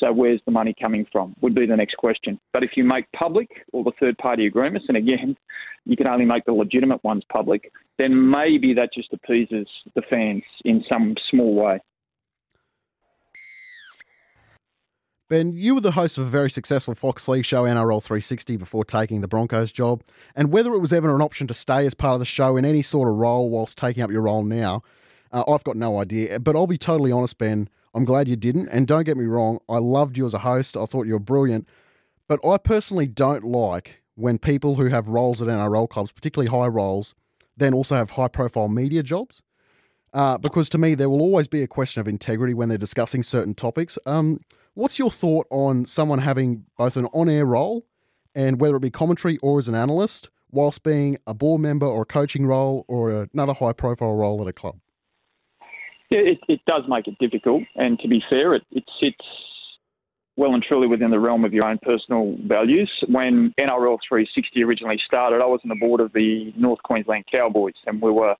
So 0.00 0.12
where's 0.12 0.40
the 0.44 0.52
money 0.52 0.74
coming 0.80 1.06
from? 1.10 1.34
Would 1.40 1.54
be 1.54 1.66
the 1.66 1.76
next 1.76 1.96
question. 1.96 2.38
But 2.52 2.62
if 2.62 2.70
you 2.76 2.84
make 2.84 3.10
public 3.12 3.48
all 3.72 3.84
the 3.84 3.92
third 4.00 4.18
party 4.18 4.46
agreements, 4.46 4.86
and 4.88 4.96
again, 4.96 5.36
you 5.84 5.96
can 5.96 6.06
only 6.06 6.24
make 6.24 6.44
the 6.44 6.52
legitimate 6.52 7.02
ones 7.04 7.22
public, 7.30 7.72
then 7.98 8.30
maybe 8.30 8.74
that 8.74 8.92
just 8.92 9.12
appeases 9.12 9.66
the 9.94 10.02
fans 10.10 10.42
in 10.64 10.84
some 10.90 11.14
small 11.30 11.54
way. 11.54 11.80
Ben, 15.30 15.54
you 15.54 15.74
were 15.74 15.80
the 15.80 15.92
host 15.92 16.18
of 16.18 16.26
a 16.26 16.30
very 16.30 16.50
successful 16.50 16.94
Fox 16.94 17.26
League 17.28 17.46
show, 17.46 17.64
NRL 17.64 18.02
360, 18.02 18.58
before 18.58 18.84
taking 18.84 19.22
the 19.22 19.28
Broncos 19.28 19.72
job. 19.72 20.02
And 20.36 20.52
whether 20.52 20.74
it 20.74 20.80
was 20.80 20.92
ever 20.92 21.14
an 21.14 21.22
option 21.22 21.46
to 21.46 21.54
stay 21.54 21.86
as 21.86 21.94
part 21.94 22.12
of 22.12 22.20
the 22.20 22.26
show 22.26 22.58
in 22.58 22.66
any 22.66 22.82
sort 22.82 23.08
of 23.08 23.14
role 23.14 23.48
whilst 23.48 23.78
taking 23.78 24.02
up 24.02 24.10
your 24.10 24.20
role 24.20 24.42
now, 24.42 24.82
uh, 25.32 25.42
I've 25.48 25.64
got 25.64 25.76
no 25.76 25.98
idea. 25.98 26.38
But 26.40 26.56
I'll 26.56 26.66
be 26.66 26.76
totally 26.76 27.10
honest, 27.10 27.38
Ben. 27.38 27.70
I'm 27.94 28.04
glad 28.04 28.28
you 28.28 28.36
didn't. 28.36 28.68
And 28.68 28.86
don't 28.86 29.04
get 29.04 29.16
me 29.16 29.24
wrong, 29.24 29.60
I 29.68 29.78
loved 29.78 30.18
you 30.18 30.26
as 30.26 30.34
a 30.34 30.40
host. 30.40 30.76
I 30.76 30.84
thought 30.86 31.06
you 31.06 31.12
were 31.12 31.18
brilliant. 31.20 31.68
But 32.28 32.40
I 32.44 32.58
personally 32.58 33.06
don't 33.06 33.44
like 33.44 34.02
when 34.16 34.38
people 34.38 34.76
who 34.76 34.86
have 34.86 35.08
roles 35.08 35.40
at 35.40 35.48
NRL 35.48 35.88
clubs, 35.88 36.12
particularly 36.12 36.50
high 36.50 36.66
roles, 36.66 37.14
then 37.56 37.74
also 37.74 37.96
have 37.96 38.10
high 38.10 38.28
profile 38.28 38.68
media 38.68 39.02
jobs. 39.02 39.42
Uh, 40.12 40.38
because 40.38 40.68
to 40.68 40.78
me, 40.78 40.94
there 40.94 41.10
will 41.10 41.20
always 41.20 41.48
be 41.48 41.62
a 41.62 41.66
question 41.66 42.00
of 42.00 42.06
integrity 42.06 42.54
when 42.54 42.68
they're 42.68 42.78
discussing 42.78 43.22
certain 43.22 43.54
topics. 43.54 43.98
Um, 44.06 44.40
what's 44.74 44.98
your 44.98 45.10
thought 45.10 45.46
on 45.50 45.86
someone 45.86 46.20
having 46.20 46.66
both 46.78 46.96
an 46.96 47.06
on 47.06 47.28
air 47.28 47.44
role 47.44 47.86
and 48.34 48.60
whether 48.60 48.76
it 48.76 48.80
be 48.80 48.90
commentary 48.90 49.38
or 49.38 49.58
as 49.58 49.66
an 49.68 49.74
analyst, 49.74 50.30
whilst 50.50 50.84
being 50.84 51.18
a 51.26 51.34
board 51.34 51.60
member 51.60 51.86
or 51.86 52.02
a 52.02 52.06
coaching 52.06 52.46
role 52.46 52.84
or 52.86 53.28
another 53.32 53.54
high 53.54 53.72
profile 53.72 54.14
role 54.14 54.40
at 54.40 54.46
a 54.46 54.52
club? 54.52 54.76
It, 56.10 56.38
it 56.48 56.60
does 56.66 56.82
make 56.88 57.08
it 57.08 57.18
difficult. 57.18 57.62
And 57.76 57.98
to 58.00 58.08
be 58.08 58.22
fair, 58.28 58.54
it, 58.54 58.62
it 58.70 58.84
sits 59.00 59.24
well 60.36 60.54
and 60.54 60.62
truly 60.62 60.86
within 60.86 61.10
the 61.10 61.18
realm 61.18 61.44
of 61.44 61.52
your 61.52 61.64
own 61.64 61.78
personal 61.78 62.36
values. 62.46 62.90
When 63.08 63.54
NRL 63.60 63.98
360 64.08 64.62
originally 64.64 65.00
started, 65.04 65.40
I 65.40 65.46
was 65.46 65.60
on 65.64 65.68
the 65.68 65.76
board 65.76 66.00
of 66.00 66.12
the 66.12 66.52
North 66.56 66.82
Queensland 66.82 67.24
Cowboys, 67.32 67.74
and 67.86 68.00
we 68.00 68.10
were 68.10 68.34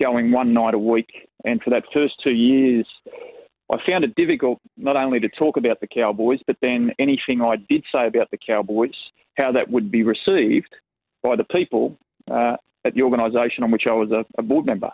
going 0.00 0.32
one 0.32 0.52
night 0.52 0.74
a 0.74 0.78
week. 0.78 1.28
And 1.44 1.62
for 1.62 1.70
that 1.70 1.84
first 1.92 2.14
two 2.22 2.32
years, 2.32 2.86
I 3.72 3.76
found 3.88 4.04
it 4.04 4.14
difficult 4.16 4.60
not 4.76 4.96
only 4.96 5.20
to 5.20 5.28
talk 5.28 5.56
about 5.56 5.80
the 5.80 5.86
Cowboys, 5.86 6.40
but 6.46 6.56
then 6.60 6.92
anything 6.98 7.40
I 7.40 7.56
did 7.56 7.84
say 7.92 8.06
about 8.06 8.30
the 8.30 8.38
Cowboys, 8.38 8.94
how 9.36 9.52
that 9.52 9.70
would 9.70 9.90
be 9.90 10.02
received 10.02 10.74
by 11.22 11.36
the 11.36 11.44
people 11.44 11.96
uh, 12.30 12.56
at 12.84 12.94
the 12.94 13.02
organisation 13.02 13.62
on 13.62 13.70
which 13.70 13.84
I 13.86 13.92
was 13.92 14.10
a, 14.10 14.24
a 14.38 14.42
board 14.42 14.66
member. 14.66 14.90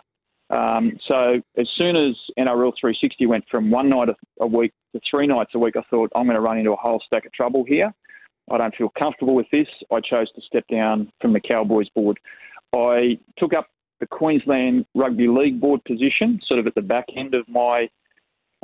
Um, 0.49 0.93
so 1.07 1.41
as 1.57 1.67
soon 1.77 1.95
as 1.95 2.15
NRL 2.39 2.73
360 2.79 3.25
went 3.25 3.43
from 3.51 3.69
one 3.69 3.89
night 3.89 4.09
a 4.39 4.47
week 4.47 4.73
to 4.93 5.01
three 5.09 5.27
nights 5.27 5.51
a 5.55 5.59
week, 5.59 5.75
I 5.75 5.81
thought 5.89 6.11
I'm 6.15 6.25
going 6.25 6.35
to 6.35 6.41
run 6.41 6.57
into 6.57 6.71
a 6.71 6.77
whole 6.77 7.01
stack 7.05 7.25
of 7.25 7.33
trouble 7.33 7.65
here. 7.67 7.93
I 8.49 8.57
don't 8.57 8.75
feel 8.75 8.91
comfortable 8.97 9.35
with 9.35 9.47
this. 9.51 9.67
I 9.91 9.99
chose 9.99 10.31
to 10.33 10.41
step 10.41 10.63
down 10.71 11.11
from 11.19 11.33
the 11.33 11.41
Cowboys 11.41 11.89
board. 11.89 12.17
I 12.73 13.19
took 13.37 13.53
up 13.53 13.67
the 13.99 14.07
Queensland 14.07 14.85
Rugby 14.95 15.27
League 15.27 15.59
board 15.59 15.83
position, 15.83 16.39
sort 16.45 16.59
of 16.59 16.67
at 16.67 16.75
the 16.75 16.81
back 16.81 17.05
end 17.15 17.33
of 17.33 17.47
my 17.49 17.89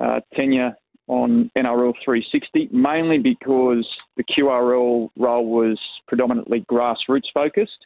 uh, 0.02 0.22
tenure 0.36 0.76
on 1.08 1.52
NRL 1.58 1.94
360, 2.04 2.70
mainly 2.72 3.18
because 3.18 3.88
the 4.16 4.24
QRL 4.24 5.10
role 5.18 5.46
was 5.46 5.78
predominantly 6.08 6.66
grassroots 6.72 7.32
focused. 7.34 7.86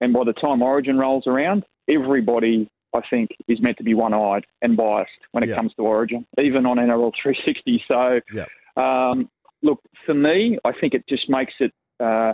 And 0.00 0.12
by 0.12 0.24
the 0.24 0.34
time 0.34 0.60
Origin 0.60 0.98
rolls 0.98 1.26
around, 1.26 1.64
everybody 1.88 2.70
I 2.94 3.00
think, 3.10 3.30
is 3.48 3.60
meant 3.60 3.76
to 3.78 3.84
be 3.84 3.94
one 3.94 4.14
eyed 4.14 4.46
and 4.62 4.76
biased 4.76 5.10
when 5.32 5.44
it 5.44 5.54
comes 5.54 5.72
to 5.74 5.82
Origin, 5.82 6.26
even 6.40 6.66
on 6.66 6.78
NRL 6.78 7.12
360. 7.22 7.84
So, 7.88 8.20
um, 8.80 9.28
look, 9.62 9.80
for 10.06 10.14
me, 10.14 10.58
I 10.64 10.72
think 10.78 10.94
it 10.94 11.04
just 11.08 11.28
makes 11.28 11.54
it 11.60 11.72
uh, 12.00 12.32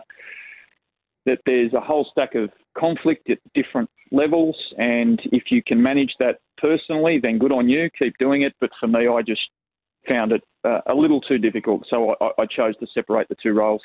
that 1.26 1.38
there's 1.46 1.72
a 1.72 1.80
whole 1.80 2.06
stack 2.10 2.34
of 2.34 2.50
conflict 2.76 3.30
at 3.30 3.38
different 3.54 3.88
levels. 4.10 4.56
And 4.78 5.20
if 5.32 5.44
you 5.50 5.62
can 5.62 5.82
manage 5.82 6.14
that 6.18 6.38
personally, 6.58 7.18
then 7.22 7.38
good 7.38 7.52
on 7.52 7.68
you, 7.68 7.88
keep 7.98 8.18
doing 8.18 8.42
it. 8.42 8.54
But 8.60 8.70
for 8.78 8.86
me, 8.86 9.08
I 9.08 9.22
just 9.22 9.42
found 10.08 10.32
it 10.32 10.42
uh, 10.64 10.80
a 10.86 10.94
little 10.94 11.20
too 11.20 11.38
difficult. 11.38 11.86
So 11.88 12.14
I, 12.20 12.42
I, 12.42 12.46
chose 12.46 12.76
to 12.78 12.86
separate 12.92 13.28
the 13.28 13.36
two 13.42 13.52
roles. 13.52 13.80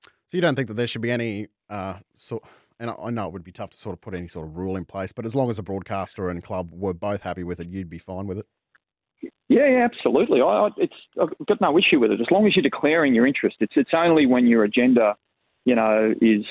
So 0.00 0.36
you 0.36 0.40
don't 0.40 0.54
think 0.54 0.68
that 0.68 0.74
there 0.74 0.86
should 0.86 1.02
be 1.02 1.10
any 1.10 1.48
uh, 1.68 1.94
sort 2.14 2.44
and 2.78 2.90
I 2.90 3.10
know 3.10 3.26
it 3.26 3.32
would 3.32 3.44
be 3.44 3.52
tough 3.52 3.70
to 3.70 3.76
sort 3.76 3.94
of 3.94 4.00
put 4.00 4.14
any 4.14 4.28
sort 4.28 4.46
of 4.46 4.56
rule 4.56 4.76
in 4.76 4.84
place, 4.84 5.12
but 5.12 5.24
as 5.24 5.34
long 5.34 5.50
as 5.50 5.58
a 5.58 5.62
broadcaster 5.62 6.28
and 6.28 6.42
club 6.42 6.70
were 6.72 6.94
both 6.94 7.22
happy 7.22 7.42
with 7.42 7.60
it, 7.60 7.68
you'd 7.68 7.90
be 7.90 7.98
fine 7.98 8.26
with 8.26 8.38
it. 8.38 8.46
Yeah, 9.48 9.88
absolutely. 9.90 10.40
I, 10.40 10.68
it's 10.76 10.94
I've 11.20 11.46
got 11.46 11.60
no 11.60 11.78
issue 11.78 12.00
with 12.00 12.10
it 12.10 12.20
as 12.20 12.26
long 12.30 12.46
as 12.46 12.54
you're 12.54 12.62
declaring 12.62 13.14
your 13.14 13.26
interest. 13.26 13.56
It's 13.60 13.72
it's 13.76 13.90
only 13.94 14.26
when 14.26 14.46
your 14.46 14.64
agenda, 14.64 15.16
you 15.64 15.74
know, 15.74 16.14
is 16.20 16.44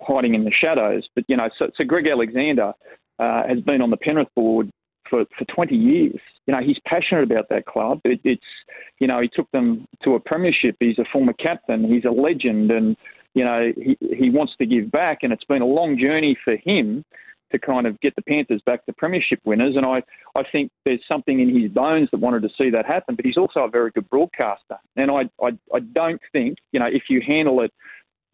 hiding 0.00 0.34
in 0.34 0.44
the 0.44 0.52
shadows. 0.52 1.08
But 1.14 1.24
you 1.28 1.36
know, 1.36 1.48
so, 1.58 1.70
so 1.76 1.84
Greg 1.84 2.06
Alexander 2.08 2.72
uh, 3.18 3.42
has 3.48 3.60
been 3.60 3.80
on 3.82 3.90
the 3.90 3.96
Penrith 3.96 4.28
board 4.36 4.70
for, 5.12 5.24
for 5.38 5.44
20 5.54 5.76
years. 5.76 6.18
You 6.46 6.54
know, 6.54 6.60
he's 6.60 6.78
passionate 6.86 7.22
about 7.22 7.48
that 7.50 7.66
club. 7.66 8.00
It, 8.04 8.20
it's, 8.24 8.42
you 8.98 9.06
know, 9.06 9.20
he 9.20 9.28
took 9.32 9.50
them 9.52 9.86
to 10.02 10.14
a 10.14 10.20
premiership. 10.20 10.76
He's 10.80 10.98
a 10.98 11.04
former 11.12 11.34
captain. 11.34 11.84
He's 11.84 12.04
a 12.04 12.10
legend, 12.10 12.70
and 12.70 12.96
you 13.34 13.44
know, 13.44 13.72
he, 13.76 13.96
he 14.00 14.30
wants 14.30 14.54
to 14.58 14.66
give 14.66 14.90
back, 14.90 15.18
and 15.22 15.32
it's 15.32 15.44
been 15.44 15.62
a 15.62 15.66
long 15.66 15.98
journey 15.98 16.36
for 16.44 16.56
him 16.56 17.04
to 17.50 17.58
kind 17.58 17.86
of 17.86 18.00
get 18.00 18.16
the 18.16 18.22
Panthers 18.22 18.62
back 18.64 18.84
to 18.86 18.92
premiership 18.92 19.38
winners. 19.44 19.76
And 19.76 19.84
I, 19.84 20.02
I 20.34 20.42
think 20.50 20.70
there's 20.84 21.02
something 21.10 21.38
in 21.40 21.60
his 21.60 21.70
bones 21.70 22.08
that 22.10 22.18
wanted 22.18 22.42
to 22.42 22.48
see 22.56 22.70
that 22.70 22.86
happen, 22.86 23.14
but 23.14 23.24
he's 23.24 23.36
also 23.36 23.60
a 23.60 23.68
very 23.68 23.90
good 23.90 24.08
broadcaster. 24.08 24.78
And 24.96 25.10
I, 25.10 25.28
I, 25.42 25.50
I 25.74 25.80
don't 25.80 26.20
think, 26.32 26.58
you 26.72 26.80
know, 26.80 26.86
if 26.86 27.04
you 27.10 27.20
handle 27.26 27.60
it 27.60 27.72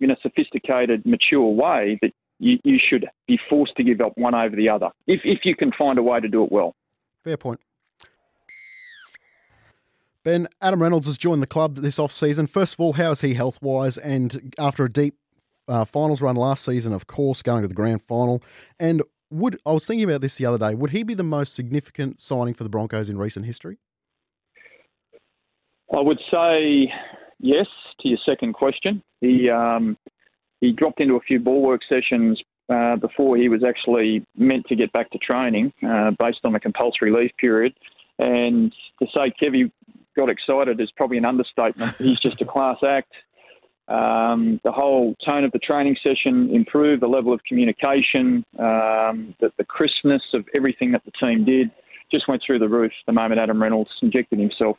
in 0.00 0.10
a 0.12 0.16
sophisticated, 0.22 1.04
mature 1.04 1.50
way, 1.50 1.98
that 2.02 2.12
you, 2.38 2.58
you 2.62 2.78
should 2.78 3.06
be 3.26 3.38
forced 3.50 3.74
to 3.76 3.82
give 3.82 4.00
up 4.00 4.12
one 4.16 4.34
over 4.34 4.54
the 4.54 4.68
other, 4.68 4.90
if, 5.08 5.20
if 5.24 5.40
you 5.44 5.56
can 5.56 5.72
find 5.72 5.98
a 5.98 6.02
way 6.02 6.20
to 6.20 6.28
do 6.28 6.44
it 6.44 6.52
well. 6.52 6.76
Fair 7.24 7.36
point. 7.36 7.60
Ben, 10.28 10.46
Adam 10.60 10.82
Reynolds 10.82 11.06
has 11.06 11.16
joined 11.16 11.42
the 11.42 11.46
club 11.46 11.76
this 11.76 11.98
off 11.98 12.12
season. 12.12 12.46
First 12.46 12.74
of 12.74 12.80
all, 12.80 12.92
how 12.92 13.12
is 13.12 13.22
he 13.22 13.32
health 13.32 13.58
wise? 13.62 13.96
And 13.96 14.54
after 14.58 14.84
a 14.84 14.92
deep 14.92 15.14
uh, 15.66 15.86
finals 15.86 16.20
run 16.20 16.36
last 16.36 16.66
season, 16.66 16.92
of 16.92 17.06
course, 17.06 17.40
going 17.40 17.62
to 17.62 17.68
the 17.68 17.72
grand 17.72 18.02
final. 18.02 18.42
And 18.78 19.02
would 19.30 19.58
I 19.64 19.72
was 19.72 19.86
thinking 19.86 20.04
about 20.04 20.20
this 20.20 20.34
the 20.34 20.44
other 20.44 20.58
day? 20.58 20.74
Would 20.74 20.90
he 20.90 21.02
be 21.02 21.14
the 21.14 21.22
most 21.22 21.54
significant 21.54 22.20
signing 22.20 22.52
for 22.52 22.62
the 22.62 22.68
Broncos 22.68 23.08
in 23.08 23.16
recent 23.16 23.46
history? 23.46 23.78
I 25.96 26.00
would 26.02 26.20
say 26.30 26.92
yes 27.40 27.66
to 28.00 28.08
your 28.08 28.18
second 28.26 28.52
question. 28.52 29.02
He 29.22 29.48
um, 29.48 29.96
he 30.60 30.72
dropped 30.72 31.00
into 31.00 31.14
a 31.14 31.20
few 31.20 31.40
ball 31.40 31.62
work 31.62 31.80
sessions 31.88 32.38
uh, 32.68 32.96
before 32.96 33.38
he 33.38 33.48
was 33.48 33.64
actually 33.64 34.26
meant 34.36 34.66
to 34.66 34.76
get 34.76 34.92
back 34.92 35.08
to 35.12 35.18
training, 35.20 35.72
uh, 35.82 36.10
based 36.18 36.40
on 36.44 36.52
the 36.52 36.60
compulsory 36.60 37.12
leave 37.12 37.30
period. 37.38 37.72
And 38.18 38.74
to 39.00 39.06
say 39.14 39.32
Kevy 39.42 39.70
got 40.18 40.28
excited 40.28 40.80
is 40.80 40.90
probably 40.96 41.16
an 41.16 41.24
understatement. 41.24 41.94
He's 41.98 42.18
just 42.18 42.42
a 42.42 42.44
class 42.44 42.78
act. 42.86 43.12
Um, 43.86 44.60
the 44.64 44.72
whole 44.72 45.14
tone 45.26 45.44
of 45.44 45.52
the 45.52 45.58
training 45.60 45.96
session 46.02 46.50
improved, 46.54 47.00
the 47.00 47.06
level 47.06 47.32
of 47.32 47.40
communication, 47.44 48.44
um, 48.58 49.34
the, 49.40 49.50
the 49.56 49.64
crispness 49.64 50.22
of 50.34 50.44
everything 50.54 50.92
that 50.92 51.02
the 51.06 51.12
team 51.12 51.44
did 51.44 51.70
just 52.12 52.28
went 52.28 52.42
through 52.44 52.58
the 52.58 52.68
roof 52.68 52.92
the 53.06 53.12
moment 53.12 53.40
Adam 53.40 53.62
Reynolds 53.62 53.90
injected 54.02 54.38
himself 54.38 54.76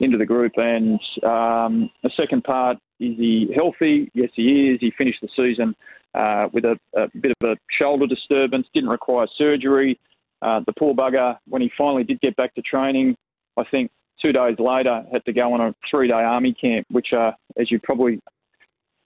into 0.00 0.16
the 0.16 0.24
group. 0.24 0.52
And 0.56 1.00
um, 1.22 1.90
the 2.02 2.10
second 2.16 2.44
part, 2.44 2.78
is 3.00 3.16
he 3.16 3.52
healthy? 3.54 4.10
Yes, 4.14 4.30
he 4.34 4.70
is. 4.70 4.78
He 4.80 4.92
finished 4.96 5.20
the 5.20 5.28
season 5.36 5.74
uh, 6.14 6.48
with 6.52 6.64
a, 6.64 6.78
a, 6.96 7.08
bit 7.20 7.32
of 7.40 7.50
a 7.50 7.56
shoulder 7.78 8.06
disturbance, 8.06 8.66
didn't 8.72 8.90
require 8.90 9.26
surgery. 9.36 9.98
Uh, 10.40 10.60
the 10.66 10.72
poor 10.78 10.94
bugger, 10.94 11.36
when 11.48 11.60
he 11.60 11.70
finally 11.76 12.04
did 12.04 12.20
get 12.20 12.36
back 12.36 12.54
to 12.54 12.62
training, 12.62 13.16
I 13.56 13.64
think 13.70 13.90
two 14.24 14.32
days 14.32 14.56
later 14.58 15.04
had 15.12 15.24
to 15.26 15.32
go 15.32 15.52
on 15.52 15.60
a 15.60 15.74
three 15.90 16.08
day 16.08 16.14
army 16.14 16.54
camp, 16.58 16.86
which 16.90 17.08
are, 17.12 17.34
as 17.58 17.70
you're 17.70 17.80
probably 17.82 18.20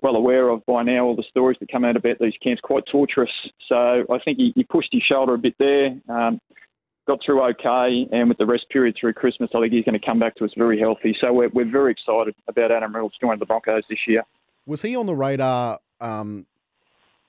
well 0.01 0.17
aware 0.17 0.49
of 0.49 0.65
by 0.67 0.83
now, 0.83 1.05
all 1.05 1.17
the 1.17 1.25
stories 1.29 1.57
that 1.61 1.71
come 1.71 1.85
out 1.85 1.97
about 1.97 2.19
these 2.21 2.35
camps, 2.43 2.61
quite 2.63 2.85
torturous. 2.91 3.31
So 3.69 4.05
I 4.11 4.19
think 4.25 4.39
he, 4.39 4.53
he 4.55 4.63
pushed 4.65 4.91
his 4.93 5.03
shoulder 5.03 5.35
a 5.35 5.39
bit 5.39 5.57
there, 5.59 5.99
um, 6.09 6.41
got 7.07 7.19
through 7.25 7.43
okay, 7.43 8.07
and 8.13 8.29
with 8.29 8.39
the 8.39 8.47
rest 8.47 8.67
period 8.71 8.97
through 9.01 9.15
Christmas, 9.15 9.51
I 9.55 9.61
think 9.61 9.73
he's 9.73 9.85
going 9.85 9.99
to 9.99 10.07
come 10.07 10.21
back 10.21 10.37
to 10.37 10.45
us 10.45 10.53
very 10.57 10.79
healthy. 10.79 11.17
So 11.21 11.33
we're, 11.33 11.49
we're 11.49 11.71
very 11.71 11.93
excited 11.93 12.35
about 12.47 12.71
Adam 12.71 12.95
Reynolds 12.95 13.17
joining 13.21 13.41
the 13.41 13.47
Broncos 13.47 13.83
this 13.91 13.99
year. 14.07 14.23
Was 14.67 14.83
he 14.83 14.95
on 14.95 15.07
the 15.07 15.17
radar 15.17 15.81
um, 16.01 16.47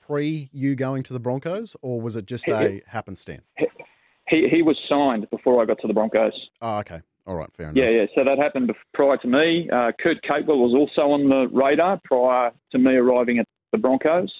pre 0.05 0.49
you 0.53 0.75
going 0.75 1.01
to 1.03 1.13
the 1.13 1.19
Broncos, 1.19 1.75
or 1.81 1.99
was 1.99 2.15
it 2.15 2.27
just 2.27 2.47
a 2.47 2.81
happenstance? 2.87 3.51
He, 4.27 4.47
he 4.47 4.61
was 4.61 4.77
signed 4.87 5.27
before 5.31 5.59
I 5.59 5.65
got 5.65 5.79
to 5.81 5.87
the 5.87 5.93
Broncos. 5.93 6.33
Oh, 6.61 6.77
okay. 6.79 7.01
All 7.29 7.35
right, 7.35 7.49
fair 7.55 7.69
enough. 7.69 7.77
Yeah, 7.77 7.89
yeah. 7.89 8.05
So 8.15 8.23
that 8.23 8.39
happened 8.39 8.73
prior 8.95 9.15
to 9.17 9.27
me. 9.27 9.69
Uh, 9.71 9.91
Kurt 10.01 10.17
Capewell 10.23 10.57
was 10.57 10.73
also 10.73 11.11
on 11.11 11.29
the 11.29 11.47
radar 11.55 12.01
prior 12.03 12.51
to 12.71 12.77
me 12.79 12.95
arriving 12.95 13.37
at 13.37 13.45
the 13.71 13.77
Broncos. 13.77 14.33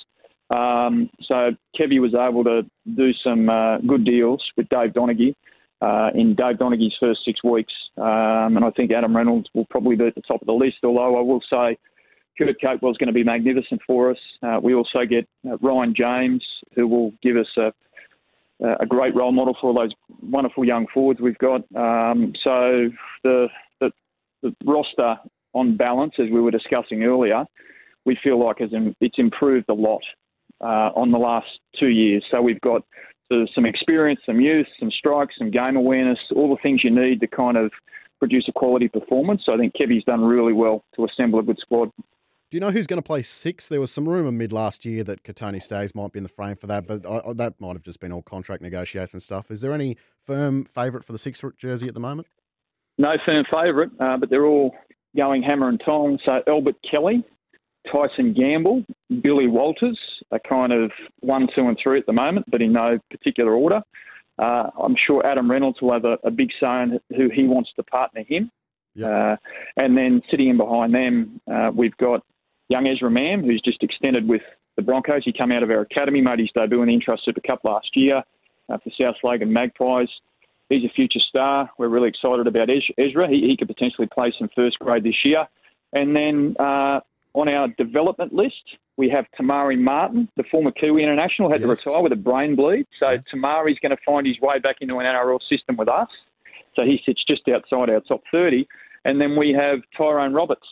Um, 0.49 1.12
so 1.21 1.52
Kevy 1.80 2.02
was 2.02 2.15
able 2.15 2.43
to 2.45 2.63
do 2.95 3.13
some 3.23 3.47
uh, 3.47 3.78
good 3.78 4.06
deals 4.06 4.43
with 4.58 4.67
Dave 4.69 4.93
Donaghy 4.93 5.36
uh, 5.82 6.10
in 6.15 6.34
Dave 6.34 6.58
Donaghy's 6.58 6.95
first 6.99 7.19
six 7.23 7.43
weeks. 7.43 7.71
Um, 7.95 8.58
and 8.58 8.65
I 8.65 8.71
think 8.71 8.91
Adam 8.91 9.15
Reynolds 9.15 9.47
will 9.54 9.67
probably 9.69 9.95
be 9.95 10.08
at 10.08 10.15
the 10.15 10.23
top 10.28 10.41
of 10.41 10.47
the 10.47 10.54
list, 10.54 10.78
although 10.84 11.15
I 11.15 11.21
will 11.21 11.41
say 11.47 11.78
Kurt 12.39 12.60
Capewell 12.60 12.89
is 12.89 12.97
going 12.97 13.06
to 13.06 13.13
be 13.13 13.23
magnificent 13.23 13.82
for 13.86 14.10
us. 14.10 14.17
Uh, 14.41 14.60
we 14.63 14.73
also 14.73 15.06
get 15.08 15.28
uh, 15.47 15.58
Ryan 15.58 15.93
James, 15.95 16.43
who 16.73 16.88
will 16.88 17.13
give 17.21 17.38
us 17.38 17.56
a 17.56 17.71
a 18.62 18.86
great 18.86 19.15
role 19.15 19.32
model 19.32 19.56
for 19.60 19.74
those 19.74 19.91
wonderful 20.22 20.65
young 20.65 20.86
forwards 20.93 21.19
we've 21.22 21.38
got. 21.38 21.62
Um, 21.76 22.34
so 22.43 22.89
the, 23.24 23.48
the, 23.80 23.91
the 24.43 24.56
roster 24.65 25.17
on 25.54 25.78
balance, 25.78 26.13
as 26.19 26.30
we 26.32 26.41
were 26.41 26.52
discussing 26.52 27.04
earlier, 27.04 27.45
we 28.06 28.17
feel 28.24 28.43
like 28.43 28.58
it's 28.60 29.17
improved 29.17 29.65
a 29.69 29.74
lot 29.74 30.02
uh, 30.62 30.91
on 30.95 31.12
the 31.12 31.17
last 31.17 31.48
two 31.80 31.89
years. 31.89 32.24
So 32.32 32.41
we've 32.41 32.62
got 32.62 32.84
some 33.54 33.65
experience, 33.65 34.19
some 34.26 34.41
youth, 34.41 34.67
some 34.80 34.91
strikes, 34.91 35.36
some 35.38 35.52
game 35.52 35.76
awareness, 35.76 36.19
all 36.36 36.50
the 36.50 36.62
things 36.62 36.84
you 36.84 36.89
need 36.89 37.19
to 37.22 37.28
kind 37.28 37.58
of 37.58 37.72
produce 38.19 38.45
a 38.50 38.52
quality 38.52 38.88
performance. 38.88 39.43
So 39.45 39.54
I 39.54 39.58
think 39.58 39.74
Kevy's 39.76 40.04
done 40.04 40.22
really 40.22 40.54
well 40.54 40.84
to 40.95 41.06
assemble 41.06 41.39
a 41.39 41.43
good 41.43 41.60
squad. 41.60 41.91
Do 42.50 42.58
you 42.58 42.62
know 42.62 42.72
who's 42.72 42.88
going 42.88 42.98
to 42.98 43.06
play 43.06 43.22
six? 43.22 43.68
There 43.68 43.80
was 43.80 43.92
some 43.92 44.10
rumour 44.10 44.32
mid 44.32 44.52
last 44.52 44.84
year 44.84 45.04
that 45.04 45.22
Kotoni 45.22 45.62
Staggs 45.62 45.94
might 45.94 46.12
be 46.12 46.18
in 46.18 46.24
the 46.24 46.30
frame 46.30 46.56
for 46.56 46.66
that, 46.66 46.88
but 46.88 47.06
I, 47.06 47.34
that 47.34 47.62
might 47.62 47.74
have 47.74 47.84
just 47.84 48.00
been 48.00 48.12
all 48.12 48.24
contract 48.24 48.64
negotiation 48.64 49.20
stuff. 49.20 49.52
Is 49.52 49.62
there 49.62 49.72
any 49.72 49.98
firm 50.24 50.66
favourite 50.66 51.06
for 51.06 51.12
the 51.12 51.20
six 51.20 51.44
jersey 51.58 51.88
at 51.88 51.94
the 51.94 52.00
moment? 52.00 52.28
No 52.98 53.14
firm 53.24 53.46
favourite, 53.52 53.92
uh, 54.00 54.18
but 54.18 54.32
they're 54.32 54.48
all 54.48 54.74
going 55.16 55.44
hammer 55.44 55.70
and 55.70 55.80
tong. 55.86 56.18
So 56.26 56.42
Albert 56.48 56.78
Kelly, 56.90 57.24
Tyson 57.92 58.34
Gamble, 58.34 58.84
Billy 59.22 59.46
Walters 59.46 60.00
are 60.32 60.40
kind 60.40 60.74
of 60.74 60.92
one, 61.20 61.48
two, 61.56 61.68
and 61.68 61.78
three 61.82 62.00
at 62.00 62.08
the 62.08 62.14
moment, 62.14 62.48
but 62.50 62.64
in 62.64 62.74
no 62.74 62.98
particular 63.12 63.54
order. 63.54 63.82
Uh, 64.40 64.72
I'm 64.82 64.96
sure 65.06 65.24
Adam 65.24 65.52
Reynolds 65.52 65.84
will 65.84 65.94
have 65.94 66.06
a, 66.06 66.18
a 66.24 66.32
big 66.32 66.50
say 66.60 66.82
in 66.82 67.00
who 67.16 67.30
he 67.30 67.44
wants 67.44 67.70
to 67.76 67.84
partner 67.84 68.24
him. 68.28 68.50
Yep. 68.96 69.08
Uh, 69.08 69.36
and 69.78 69.96
then 69.96 70.24
sitting 70.32 70.50
in 70.50 70.58
behind 70.58 70.96
them, 70.96 71.40
uh, 71.52 71.70
we've 71.74 71.96
got 71.98 72.24
young 72.70 72.88
Ezra 72.88 73.10
Mam, 73.10 73.44
who's 73.44 73.62
just 73.62 73.84
extended 73.84 74.28
with 74.28 74.42
the 74.76 74.82
Broncos. 74.82 75.24
He 75.26 75.34
came 75.34 75.52
out 75.52 75.64
of 75.64 75.70
our 75.70 75.82
academy, 75.82 76.22
made 76.22 76.40
his 76.40 76.50
debut 76.56 76.82
in 76.82 76.88
the 76.88 76.94
Intrust 76.94 77.26
Super 77.26 77.42
Cup 77.42 77.62
last 77.64 77.90
year 77.96 78.24
uh, 78.70 78.78
for 78.78 78.92
South 79.00 79.16
Logan 79.24 79.52
Magpies. 79.52 80.10
He's 80.70 80.86
a 80.86 80.90
future 80.90 81.20
star. 81.20 81.70
We're 81.78 81.90
really 81.90 82.10
excited 82.10 82.46
about 82.46 82.70
Ezra. 82.70 83.28
He, 83.28 83.48
he 83.48 83.58
could 83.58 83.68
potentially 83.68 84.08
play 84.08 84.34
some 84.38 84.50
first 84.56 84.78
grade 84.80 85.04
this 85.04 85.26
year. 85.26 85.48
And 85.94 86.16
then 86.16 86.56
uh, 86.60 87.00
on 87.34 87.50
our 87.50 87.70
development 87.70 88.34
list, 88.34 88.78
we 88.96 89.10
have 89.10 89.26
Te 89.36 89.44
Maire 89.44 89.76
Martin, 89.78 90.30
the 90.38 90.44
former 90.44 90.72
Kiwi 90.72 91.02
international, 91.02 91.50
had 91.50 91.62
yes. 91.62 91.84
to 91.84 91.90
retire 91.90 92.04
with 92.04 92.12
a 92.12 92.18
brain 92.18 92.56
bleed. 92.56 92.86
So 93.00 93.10
yeah. 93.10 93.18
Te 93.32 93.38
Maire's 93.38 93.80
going 93.82 93.96
to 93.96 94.04
find 94.06 94.28
his 94.28 94.40
way 94.42 94.60
back 94.60 94.78
into 94.82 95.00
an 95.00 95.06
NRL 95.06 95.40
system 95.50 95.76
with 95.76 95.90
us. 95.90 96.10
So 96.76 96.84
he 96.84 97.02
sits 97.06 97.24
just 97.28 97.48
outside 97.50 97.90
our 97.90 98.02
top 98.02 98.22
30. 98.32 98.68
And 99.06 99.20
then 99.20 99.36
we 99.36 99.54
have 99.54 99.80
Tyrone 99.98 100.34
Roberts, 100.34 100.68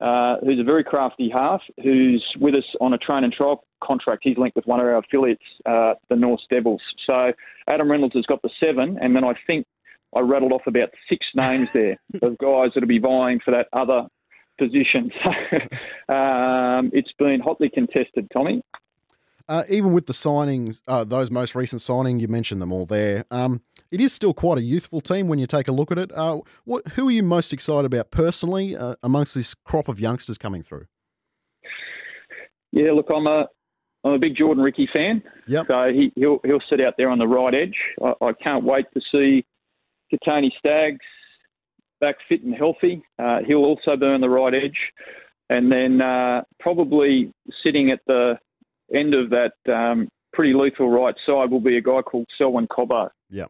uh, 0.00 0.36
who's 0.44 0.60
a 0.60 0.64
very 0.64 0.84
crafty 0.84 1.28
half, 1.28 1.60
who's 1.82 2.24
with 2.38 2.54
us 2.54 2.64
on 2.80 2.92
a 2.92 2.98
train 2.98 3.24
and 3.24 3.32
trial 3.32 3.64
contract. 3.82 4.20
He's 4.22 4.38
linked 4.38 4.56
with 4.56 4.66
one 4.66 4.80
of 4.80 4.86
our 4.86 4.98
affiliates, 4.98 5.42
uh, 5.66 5.94
the 6.08 6.16
North 6.16 6.40
Devils. 6.50 6.82
So 7.06 7.32
Adam 7.68 7.90
Reynolds 7.90 8.14
has 8.14 8.26
got 8.26 8.42
the 8.42 8.50
seven, 8.60 8.98
and 9.00 9.14
then 9.16 9.24
I 9.24 9.34
think 9.46 9.66
I 10.14 10.20
rattled 10.20 10.52
off 10.52 10.66
about 10.66 10.90
six 11.08 11.26
names 11.34 11.72
there 11.72 11.98
of 12.22 12.38
guys 12.38 12.70
that'll 12.74 12.88
be 12.88 12.98
vying 12.98 13.40
for 13.44 13.50
that 13.52 13.68
other 13.72 14.06
position. 14.58 15.10
So 16.08 16.14
um, 16.14 16.90
it's 16.92 17.12
been 17.18 17.40
hotly 17.40 17.68
contested, 17.68 18.28
Tommy. 18.32 18.62
Uh, 19.48 19.64
even 19.68 19.92
with 19.92 20.06
the 20.06 20.12
signings, 20.12 20.82
uh, 20.86 21.04
those 21.04 21.30
most 21.30 21.54
recent 21.54 21.80
signing, 21.80 22.20
you 22.20 22.28
mentioned 22.28 22.60
them 22.60 22.70
all 22.70 22.84
there. 22.84 23.24
Um, 23.30 23.62
it 23.90 24.00
is 24.00 24.12
still 24.12 24.34
quite 24.34 24.58
a 24.58 24.62
youthful 24.62 25.00
team 25.00 25.26
when 25.28 25.38
you 25.38 25.46
take 25.46 25.68
a 25.68 25.72
look 25.72 25.90
at 25.90 25.98
it. 25.98 26.12
Uh, 26.12 26.40
what, 26.64 26.86
who 26.88 27.08
are 27.08 27.10
you 27.10 27.22
most 27.22 27.52
excited 27.52 27.86
about 27.86 28.10
personally 28.10 28.76
uh, 28.76 28.96
amongst 29.02 29.34
this 29.34 29.54
crop 29.54 29.88
of 29.88 29.98
youngsters 29.98 30.36
coming 30.36 30.62
through? 30.62 30.86
Yeah, 32.72 32.92
look, 32.92 33.06
I'm 33.14 33.26
a 33.26 33.46
I'm 34.04 34.12
a 34.12 34.18
big 34.18 34.36
Jordan 34.36 34.62
Riki 34.62 34.88
fan. 34.94 35.22
Yep. 35.46 35.66
So 35.68 35.90
he, 35.92 36.12
he'll 36.14 36.40
he'll 36.44 36.60
sit 36.68 36.80
out 36.80 36.94
there 36.98 37.08
on 37.08 37.18
the 37.18 37.26
right 37.26 37.54
edge. 37.54 37.76
I, 38.02 38.12
I 38.26 38.32
can't 38.34 38.64
wait 38.64 38.86
to 38.94 39.00
see 39.10 39.46
Kotoni 40.12 40.50
Staggs 40.58 41.04
back 42.00 42.16
fit 42.28 42.42
and 42.42 42.54
healthy. 42.54 43.02
Uh, 43.18 43.38
he'll 43.46 43.64
also 43.64 43.96
be 43.96 44.06
on 44.06 44.20
the 44.20 44.28
right 44.28 44.54
edge, 44.54 44.78
and 45.48 45.72
then 45.72 46.00
uh, 46.02 46.42
probably 46.60 47.32
sitting 47.64 47.90
at 47.90 48.00
the 48.06 48.38
end 48.92 49.14
of 49.14 49.30
that 49.30 49.52
um, 49.72 50.08
pretty 50.32 50.54
lethal 50.54 50.90
right 50.90 51.14
side 51.26 51.50
will 51.50 51.60
be 51.60 51.76
a 51.76 51.80
guy 51.80 52.02
called 52.02 52.26
Selwyn 52.36 52.66
Cobbo. 52.68 53.10
Yeah. 53.30 53.46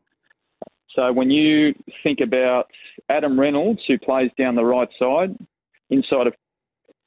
So 0.94 1.12
when 1.12 1.30
you 1.30 1.74
think 2.02 2.20
about 2.20 2.70
Adam 3.08 3.38
Reynolds, 3.38 3.80
who 3.86 3.98
plays 3.98 4.30
down 4.38 4.54
the 4.54 4.64
right 4.64 4.88
side, 4.98 5.36
inside 5.90 6.26
of 6.28 6.34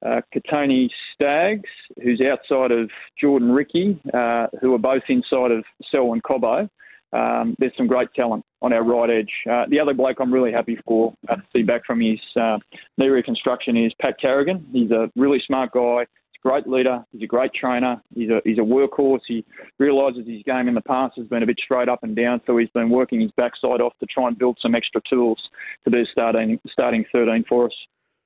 uh, 0.05 0.21
Kotoni 0.33 0.89
Staggs, 1.13 1.69
who's 2.01 2.21
outside 2.21 2.71
of 2.71 2.89
Jordan 3.19 3.51
Riki, 3.51 3.99
uh, 4.13 4.47
who 4.61 4.73
are 4.73 4.79
both 4.79 5.03
inside 5.09 5.51
of 5.51 5.63
Selwyn 5.91 6.21
Cobbo, 6.21 6.69
um, 7.13 7.55
there's 7.59 7.73
some 7.75 7.87
great 7.87 8.07
talent 8.15 8.45
on 8.61 8.71
our 8.71 8.83
right 8.83 9.09
edge. 9.09 9.31
Uh, 9.49 9.65
the 9.67 9.79
other 9.79 9.93
bloke 9.93 10.17
I'm 10.19 10.33
really 10.33 10.51
happy 10.51 10.77
for 10.85 11.13
uh, 11.27 11.35
to 11.35 11.43
see 11.53 11.61
back 11.61 11.81
from 11.85 11.99
his 11.99 12.19
uh, 12.39 12.57
knee 12.97 13.07
reconstruction 13.07 13.75
is 13.75 13.91
Pat 14.01 14.15
Carrigan. 14.19 14.65
He's 14.71 14.91
a 14.91 15.11
really 15.15 15.41
smart 15.45 15.71
guy 15.71 16.05
great 16.41 16.67
leader. 16.67 17.03
He's 17.11 17.23
a 17.23 17.27
great 17.27 17.53
trainer. 17.53 18.01
He's 18.13 18.29
a 18.29 18.41
he's 18.43 18.57
a 18.57 18.61
workhorse. 18.61 19.21
He 19.27 19.45
realises 19.77 20.27
his 20.27 20.43
game 20.43 20.67
in 20.67 20.73
the 20.73 20.81
past 20.81 21.13
has 21.17 21.27
been 21.27 21.43
a 21.43 21.45
bit 21.45 21.59
straight 21.63 21.89
up 21.89 22.03
and 22.03 22.15
down, 22.15 22.41
so 22.45 22.57
he's 22.57 22.69
been 22.69 22.89
working 22.89 23.21
his 23.21 23.31
backside 23.37 23.81
off 23.81 23.93
to 23.99 24.05
try 24.05 24.27
and 24.27 24.37
build 24.37 24.57
some 24.61 24.75
extra 24.75 25.01
tools 25.09 25.39
to 25.85 25.91
be 25.91 26.03
starting 26.11 26.59
starting 26.71 27.05
13 27.11 27.45
for 27.47 27.65
us. 27.65 27.73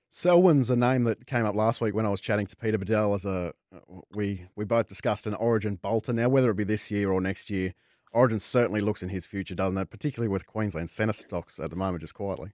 Selwyn's 0.09 0.69
a 0.69 0.75
name 0.75 1.03
that 1.03 1.27
came 1.27 1.45
up 1.45 1.55
last 1.55 1.81
week 1.81 1.93
when 1.93 2.05
I 2.05 2.09
was 2.09 2.21
chatting 2.21 2.45
to 2.47 2.55
Peter 2.55 2.77
Badel. 2.77 3.15
as 3.15 3.25
a 3.25 3.53
we 4.11 4.47
we 4.55 4.63
both 4.65 4.87
discussed 4.87 5.27
an 5.27 5.33
Origin 5.35 5.75
bolter. 5.75 6.13
Now 6.13 6.29
whether 6.29 6.49
it 6.51 6.57
be 6.57 6.63
this 6.63 6.89
year 6.89 7.11
or 7.11 7.19
next 7.19 7.49
year, 7.49 7.73
Origin 8.13 8.39
certainly 8.39 8.79
looks 8.79 9.03
in 9.03 9.09
his 9.09 9.25
future, 9.25 9.55
doesn't 9.55 9.77
it? 9.77 9.89
Particularly 9.89 10.29
with 10.29 10.45
Queensland 10.45 10.89
centre 10.89 11.13
stocks 11.13 11.59
at 11.59 11.69
the 11.69 11.75
moment, 11.75 12.01
just 12.01 12.13
quietly. 12.13 12.51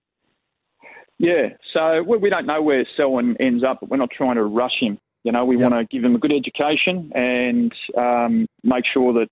Yeah, 1.19 1.49
so 1.71 2.01
we, 2.01 2.17
we 2.17 2.29
don't 2.31 2.47
know 2.47 2.63
where 2.63 2.83
Selwyn 2.97 3.37
ends 3.39 3.63
up, 3.63 3.77
but 3.79 3.91
we're 3.91 3.97
not 3.97 4.09
trying 4.09 4.37
to 4.37 4.43
rush 4.43 4.79
him. 4.79 4.97
You 5.23 5.31
know, 5.31 5.45
we 5.45 5.57
Yep. 5.57 5.71
want 5.71 5.89
to 5.89 5.95
give 5.95 6.03
him 6.03 6.15
a 6.15 6.19
good 6.19 6.33
education 6.33 7.11
and 7.13 7.71
um, 7.97 8.47
make 8.63 8.85
sure 8.91 9.13
that 9.13 9.29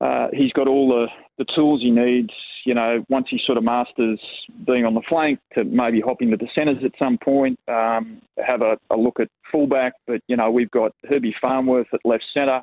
uh, 0.00 0.28
he's 0.32 0.52
got 0.52 0.66
all 0.68 0.88
the, 0.88 1.06
the 1.38 1.46
tools 1.54 1.80
he 1.80 1.90
needs. 1.90 2.30
You 2.66 2.74
know, 2.74 3.04
once 3.08 3.26
he 3.30 3.38
sort 3.44 3.58
of 3.58 3.64
masters 3.64 4.18
being 4.66 4.84
on 4.86 4.94
the 4.94 5.02
flank, 5.08 5.38
to 5.54 5.64
maybe 5.64 6.00
hop 6.00 6.22
into 6.22 6.36
the 6.36 6.48
centres 6.54 6.82
at 6.84 6.92
some 6.98 7.18
point, 7.18 7.58
um, 7.68 8.20
have 8.44 8.62
a, 8.62 8.78
a 8.90 8.96
look 8.96 9.20
at 9.20 9.28
fullback. 9.52 9.92
But 10.06 10.20
you 10.28 10.36
know, 10.36 10.50
we've 10.50 10.70
got 10.70 10.92
Herbie 11.08 11.36
Farnworth 11.40 11.86
at 11.92 12.00
left 12.04 12.24
centre, 12.32 12.62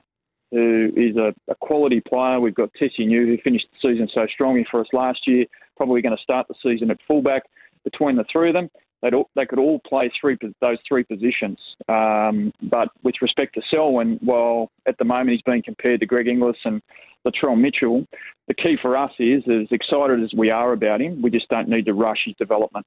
who 0.51 0.89
is 0.97 1.15
a, 1.17 1.33
a 1.49 1.55
quality 1.61 2.01
player. 2.01 2.39
We've 2.39 2.55
got 2.55 2.71
Tesi 2.81 3.07
Niu, 3.07 3.25
who 3.27 3.37
finished 3.43 3.67
the 3.71 3.89
season 3.89 4.09
so 4.13 4.25
strongly 4.33 4.65
for 4.69 4.81
us 4.81 4.87
last 4.91 5.19
year. 5.27 5.45
Probably 5.77 6.01
going 6.01 6.17
to 6.17 6.21
start 6.23 6.47
the 6.47 6.55
season 6.61 6.91
at 6.91 6.97
fullback. 7.07 7.43
Between 7.83 8.15
the 8.15 8.25
three 8.31 8.49
of 8.49 8.53
them, 8.53 8.69
they'd 9.01 9.13
all, 9.13 9.29
they 9.35 9.45
could 9.45 9.59
all 9.59 9.79
play 9.87 10.11
three 10.19 10.37
those 10.61 10.77
three 10.87 11.03
positions. 11.03 11.59
Um, 11.87 12.53
but 12.61 12.89
with 13.03 13.15
respect 13.21 13.55
to 13.55 13.61
Selwyn, 13.69 14.19
while 14.21 14.71
at 14.87 14.97
the 14.97 15.05
moment 15.05 15.31
he's 15.31 15.41
being 15.41 15.63
compared 15.63 15.99
to 15.99 16.05
Greg 16.05 16.27
Inglis 16.27 16.57
and 16.65 16.81
Latrell 17.25 17.59
Mitchell, 17.59 18.05
the 18.47 18.53
key 18.53 18.77
for 18.81 18.97
us 18.97 19.11
is, 19.19 19.43
as 19.47 19.67
excited 19.71 20.23
as 20.23 20.31
we 20.35 20.49
are 20.49 20.73
about 20.73 21.01
him, 21.01 21.21
we 21.21 21.29
just 21.29 21.47
don't 21.49 21.69
need 21.69 21.85
to 21.85 21.93
rush 21.93 22.23
his 22.25 22.35
development. 22.37 22.85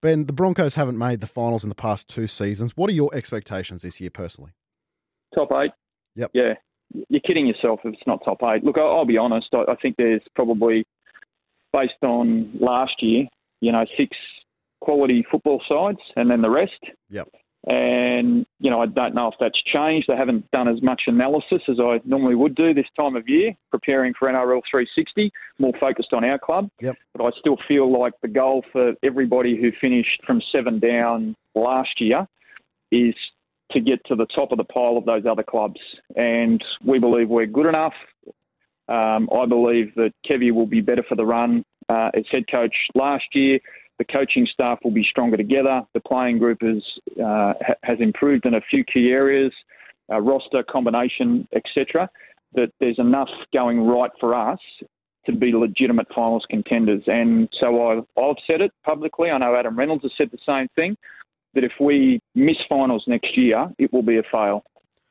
Ben, 0.00 0.26
the 0.26 0.32
Broncos 0.34 0.74
haven't 0.74 0.98
made 0.98 1.20
the 1.20 1.26
finals 1.26 1.62
in 1.62 1.70
the 1.70 1.74
past 1.74 2.08
two 2.08 2.26
seasons. 2.26 2.76
What 2.76 2.90
are 2.90 2.92
your 2.92 3.14
expectations 3.14 3.82
this 3.82 4.00
year, 4.00 4.10
personally? 4.10 4.52
Top 5.34 5.50
eight. 5.52 5.70
Yep. 6.14 6.30
Yeah. 6.34 6.54
You're 7.08 7.22
kidding 7.22 7.46
yourself 7.46 7.80
if 7.84 7.94
it's 7.94 8.06
not 8.06 8.20
top 8.24 8.42
eight. 8.44 8.62
Look, 8.62 8.76
I'll, 8.78 8.98
I'll 8.98 9.06
be 9.06 9.16
honest. 9.16 9.48
I, 9.52 9.64
I 9.72 9.74
think 9.82 9.96
there's 9.96 10.20
probably, 10.36 10.86
based 11.74 12.02
on 12.02 12.50
last 12.60 13.02
year, 13.02 13.26
you 13.60 13.72
know, 13.72 13.84
six 13.96 14.16
quality 14.80 15.26
football 15.30 15.60
sides 15.68 15.98
and 16.16 16.30
then 16.30 16.40
the 16.40 16.50
rest. 16.50 16.80
Yep. 17.10 17.28
And, 17.66 18.44
you 18.60 18.70
know, 18.70 18.82
I 18.82 18.86
don't 18.86 19.14
know 19.14 19.28
if 19.28 19.34
that's 19.40 19.60
changed. 19.62 20.10
I 20.10 20.16
haven't 20.16 20.50
done 20.50 20.68
as 20.68 20.82
much 20.82 21.02
analysis 21.06 21.62
as 21.66 21.80
I 21.80 22.00
normally 22.04 22.34
would 22.34 22.54
do 22.54 22.74
this 22.74 22.86
time 22.94 23.16
of 23.16 23.26
year, 23.26 23.54
preparing 23.70 24.12
for 24.18 24.28
NRL 24.28 24.60
360, 24.70 25.32
more 25.58 25.72
focused 25.80 26.12
on 26.12 26.24
our 26.24 26.38
club. 26.38 26.68
Yep. 26.80 26.96
But 27.14 27.24
I 27.24 27.30
still 27.38 27.56
feel 27.66 27.90
like 27.90 28.12
the 28.20 28.28
goal 28.28 28.64
for 28.70 28.92
everybody 29.02 29.58
who 29.58 29.72
finished 29.80 30.20
from 30.26 30.42
seven 30.52 30.78
down 30.78 31.34
last 31.54 32.00
year 32.02 32.28
is 32.92 33.14
to 33.70 33.80
get 33.80 34.04
to 34.06 34.14
the 34.14 34.26
top 34.26 34.52
of 34.52 34.58
the 34.58 34.64
pile 34.64 34.98
of 34.98 35.06
those 35.06 35.24
other 35.24 35.42
clubs. 35.42 35.80
And 36.16 36.62
we 36.84 36.98
believe 36.98 37.30
we're 37.30 37.46
good 37.46 37.66
enough. 37.66 37.94
Um, 38.88 39.28
I 39.34 39.46
believe 39.46 39.94
that 39.96 40.12
Kevy 40.28 40.52
will 40.52 40.66
be 40.66 40.80
better 40.80 41.02
for 41.08 41.14
the 41.14 41.24
run 41.24 41.64
uh, 41.88 42.10
as 42.14 42.24
head 42.30 42.44
coach 42.52 42.74
last 42.94 43.24
year. 43.32 43.58
The 43.98 44.04
coaching 44.04 44.46
staff 44.52 44.78
will 44.82 44.90
be 44.90 45.04
stronger 45.08 45.36
together. 45.36 45.82
The 45.94 46.00
playing 46.00 46.38
group 46.38 46.58
is, 46.62 46.82
uh, 47.18 47.54
ha- 47.60 47.74
has 47.84 47.98
improved 48.00 48.44
in 48.44 48.54
a 48.54 48.60
few 48.60 48.84
key 48.84 49.10
areas, 49.10 49.52
uh, 50.12 50.20
roster 50.20 50.62
combination, 50.64 51.46
etc. 51.54 52.10
That 52.54 52.72
there's 52.80 52.98
enough 52.98 53.30
going 53.52 53.80
right 53.80 54.10
for 54.20 54.34
us 54.34 54.58
to 55.26 55.32
be 55.32 55.52
legitimate 55.52 56.06
finals 56.14 56.44
contenders. 56.50 57.02
And 57.06 57.48
so 57.58 57.88
I've, 57.88 58.22
I've 58.22 58.36
said 58.50 58.60
it 58.60 58.72
publicly. 58.84 59.30
I 59.30 59.38
know 59.38 59.56
Adam 59.56 59.78
Reynolds 59.78 60.02
has 60.02 60.12
said 60.18 60.30
the 60.30 60.38
same 60.46 60.68
thing. 60.74 60.96
That 61.54 61.64
if 61.64 61.72
we 61.80 62.20
miss 62.34 62.56
finals 62.68 63.04
next 63.06 63.38
year, 63.38 63.68
it 63.78 63.92
will 63.92 64.02
be 64.02 64.18
a 64.18 64.22
fail. 64.30 64.64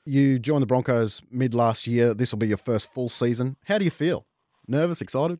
You 0.05 0.37
joined 0.37 0.61
the 0.61 0.67
Broncos 0.67 1.21
mid 1.31 1.53
last 1.53 1.87
year. 1.87 2.13
This 2.13 2.31
will 2.31 2.39
be 2.39 2.47
your 2.47 2.57
first 2.57 2.91
full 2.91 3.09
season. 3.09 3.55
How 3.65 3.77
do 3.77 3.85
you 3.85 3.91
feel? 3.91 4.25
Nervous, 4.67 5.01
excited? 5.01 5.39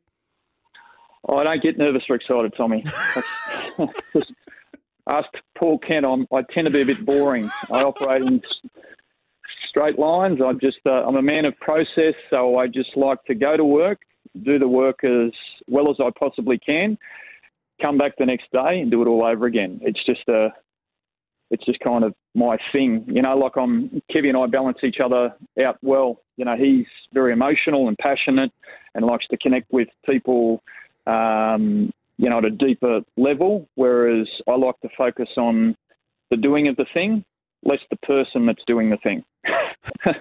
Oh, 1.28 1.38
I 1.38 1.44
don't 1.44 1.62
get 1.62 1.78
nervous 1.78 2.04
or 2.10 2.16
excited, 2.16 2.54
Tommy. 2.56 2.84
Just 4.14 4.32
Ask 5.08 5.28
Paul 5.58 5.80
Kent. 5.80 6.06
I'm, 6.06 6.28
I 6.32 6.44
tend 6.54 6.66
to 6.66 6.72
be 6.72 6.82
a 6.82 6.86
bit 6.86 7.06
boring. 7.06 7.50
I 7.70 7.84
operate 7.84 8.22
in 8.22 8.42
straight 9.68 10.00
lines. 10.00 10.40
I 10.42 10.54
just 10.54 10.78
uh, 10.86 11.06
I'm 11.06 11.18
a 11.18 11.22
man 11.22 11.46
of 11.46 11.58
process, 11.60 12.14
so 12.30 12.58
I 12.58 12.68
just 12.68 12.96
like 12.96 13.24
to 13.26 13.36
go 13.36 13.58
to 13.58 13.66
work, 13.66 14.00
do 14.44 14.60
the 14.60 14.68
work 14.68 15.04
as 15.04 15.32
well 15.68 15.90
as 15.90 15.98
I 16.00 16.10
possibly 16.18 16.58
can, 16.58 16.98
come 17.82 17.98
back 17.98 18.14
the 18.18 18.26
next 18.26 18.50
day 18.54 18.80
and 18.80 18.90
do 18.90 19.02
it 19.02 19.08
all 19.08 19.26
over 19.26 19.46
again. 19.46 19.80
It's 19.82 20.04
just 20.06 20.28
a 20.30 20.54
it's 21.54 21.66
just 21.66 21.80
kind 21.80 22.04
of 22.04 22.14
my 22.36 22.58
thing. 22.74 23.06
You 23.08 23.22
know, 23.22 23.38
like 23.38 23.56
I'm 23.56 24.02
Kevy 24.14 24.28
and 24.28 24.38
I 24.38 24.48
balance 24.48 24.80
each 24.84 24.98
other 25.04 25.34
out 25.64 25.78
well. 25.82 26.20
You 26.36 26.46
know, 26.46 26.56
he's 26.58 26.88
very 27.14 27.32
emotional 27.32 27.88
and 27.88 27.98
passionate 27.98 28.52
and 28.96 29.06
likes 29.06 29.26
to 29.28 29.38
connect 29.38 29.72
with 29.72 29.88
people 30.06 30.62
um, 31.08 31.92
you 32.18 32.30
know, 32.30 32.38
at 32.38 32.46
a 32.46 32.50
deeper 32.50 33.02
level, 33.18 33.68
whereas 33.76 34.28
I 34.48 34.56
like 34.56 34.80
to 34.82 34.90
focus 34.98 35.30
on 35.38 35.76
the 36.30 36.38
doing 36.38 36.68
of 36.68 36.76
the 36.76 36.86
thing, 36.94 37.24
less 37.64 37.80
the 37.90 37.98
person 37.98 38.46
that's 38.46 38.64
doing 38.66 38.90
the 38.90 38.98
thing. 38.98 39.24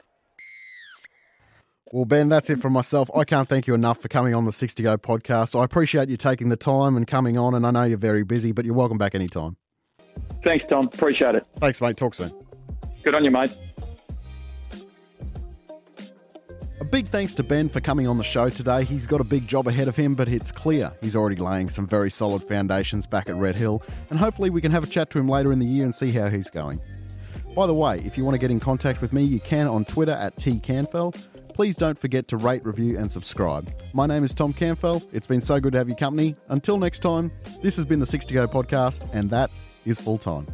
Well, 1.94 2.06
Ben, 2.06 2.30
that's 2.30 2.48
it 2.48 2.62
from 2.62 2.72
myself. 2.72 3.10
I 3.14 3.24
can't 3.24 3.46
thank 3.46 3.66
you 3.66 3.74
enough 3.74 4.00
for 4.00 4.08
coming 4.08 4.34
on 4.34 4.46
the 4.46 4.52
Six 4.52 4.74
to 4.76 4.82
Go 4.82 4.96
podcast. 4.96 5.54
I 5.54 5.62
appreciate 5.62 6.08
you 6.08 6.16
taking 6.16 6.48
the 6.48 6.56
time 6.56 6.96
and 6.96 7.06
coming 7.06 7.36
on, 7.36 7.54
and 7.54 7.66
I 7.66 7.70
know 7.70 7.84
you're 7.84 7.98
very 7.98 8.22
busy, 8.22 8.50
but 8.50 8.64
you're 8.64 8.74
welcome 8.74 8.96
back 8.96 9.14
anytime. 9.14 9.58
Thanks, 10.44 10.66
Tom. 10.68 10.86
Appreciate 10.92 11.34
it. 11.34 11.46
Thanks, 11.56 11.80
mate. 11.80 11.96
Talk 11.96 12.14
soon. 12.14 12.32
Good 13.04 13.14
on 13.14 13.24
you, 13.24 13.30
mate. 13.30 13.56
A 16.80 16.84
big 16.84 17.08
thanks 17.08 17.32
to 17.34 17.44
Ben 17.44 17.68
for 17.68 17.80
coming 17.80 18.08
on 18.08 18.18
the 18.18 18.24
show 18.24 18.50
today. 18.50 18.84
He's 18.84 19.06
got 19.06 19.20
a 19.20 19.24
big 19.24 19.46
job 19.46 19.68
ahead 19.68 19.86
of 19.86 19.94
him, 19.94 20.16
but 20.16 20.28
it's 20.28 20.50
clear 20.50 20.92
he's 21.00 21.14
already 21.14 21.36
laying 21.36 21.68
some 21.68 21.86
very 21.86 22.10
solid 22.10 22.42
foundations 22.42 23.06
back 23.06 23.28
at 23.28 23.36
Red 23.36 23.54
Hill, 23.54 23.82
and 24.10 24.18
hopefully 24.18 24.50
we 24.50 24.60
can 24.60 24.72
have 24.72 24.82
a 24.82 24.88
chat 24.88 25.08
to 25.10 25.20
him 25.20 25.28
later 25.28 25.52
in 25.52 25.60
the 25.60 25.66
year 25.66 25.84
and 25.84 25.94
see 25.94 26.10
how 26.10 26.28
he's 26.28 26.50
going. 26.50 26.80
By 27.54 27.66
the 27.68 27.74
way, 27.74 28.02
if 28.04 28.18
you 28.18 28.24
want 28.24 28.34
to 28.34 28.38
get 28.38 28.50
in 28.50 28.58
contact 28.58 29.00
with 29.00 29.12
me, 29.12 29.22
you 29.22 29.38
can 29.38 29.68
on 29.68 29.84
Twitter 29.84 30.12
at 30.12 30.36
tcanfell. 30.36 31.14
Please 31.54 31.76
don't 31.76 31.98
forget 31.98 32.26
to 32.28 32.36
rate, 32.36 32.64
review, 32.64 32.98
and 32.98 33.10
subscribe. 33.10 33.70
My 33.92 34.06
name 34.06 34.24
is 34.24 34.34
Tom 34.34 34.52
Canfell. 34.52 35.06
It's 35.12 35.26
been 35.26 35.40
so 35.40 35.60
good 35.60 35.72
to 35.72 35.78
have 35.78 35.88
your 35.88 35.98
company. 35.98 36.34
Until 36.48 36.78
next 36.78 37.00
time, 37.00 37.30
this 37.62 37.76
has 37.76 37.84
been 37.84 38.00
the 38.00 38.06
Six 38.06 38.26
to 38.26 38.34
Go 38.34 38.48
podcast, 38.48 39.06
and 39.14 39.30
that 39.30 39.50
is 39.84 39.98
full 39.98 40.18
time. 40.18 40.46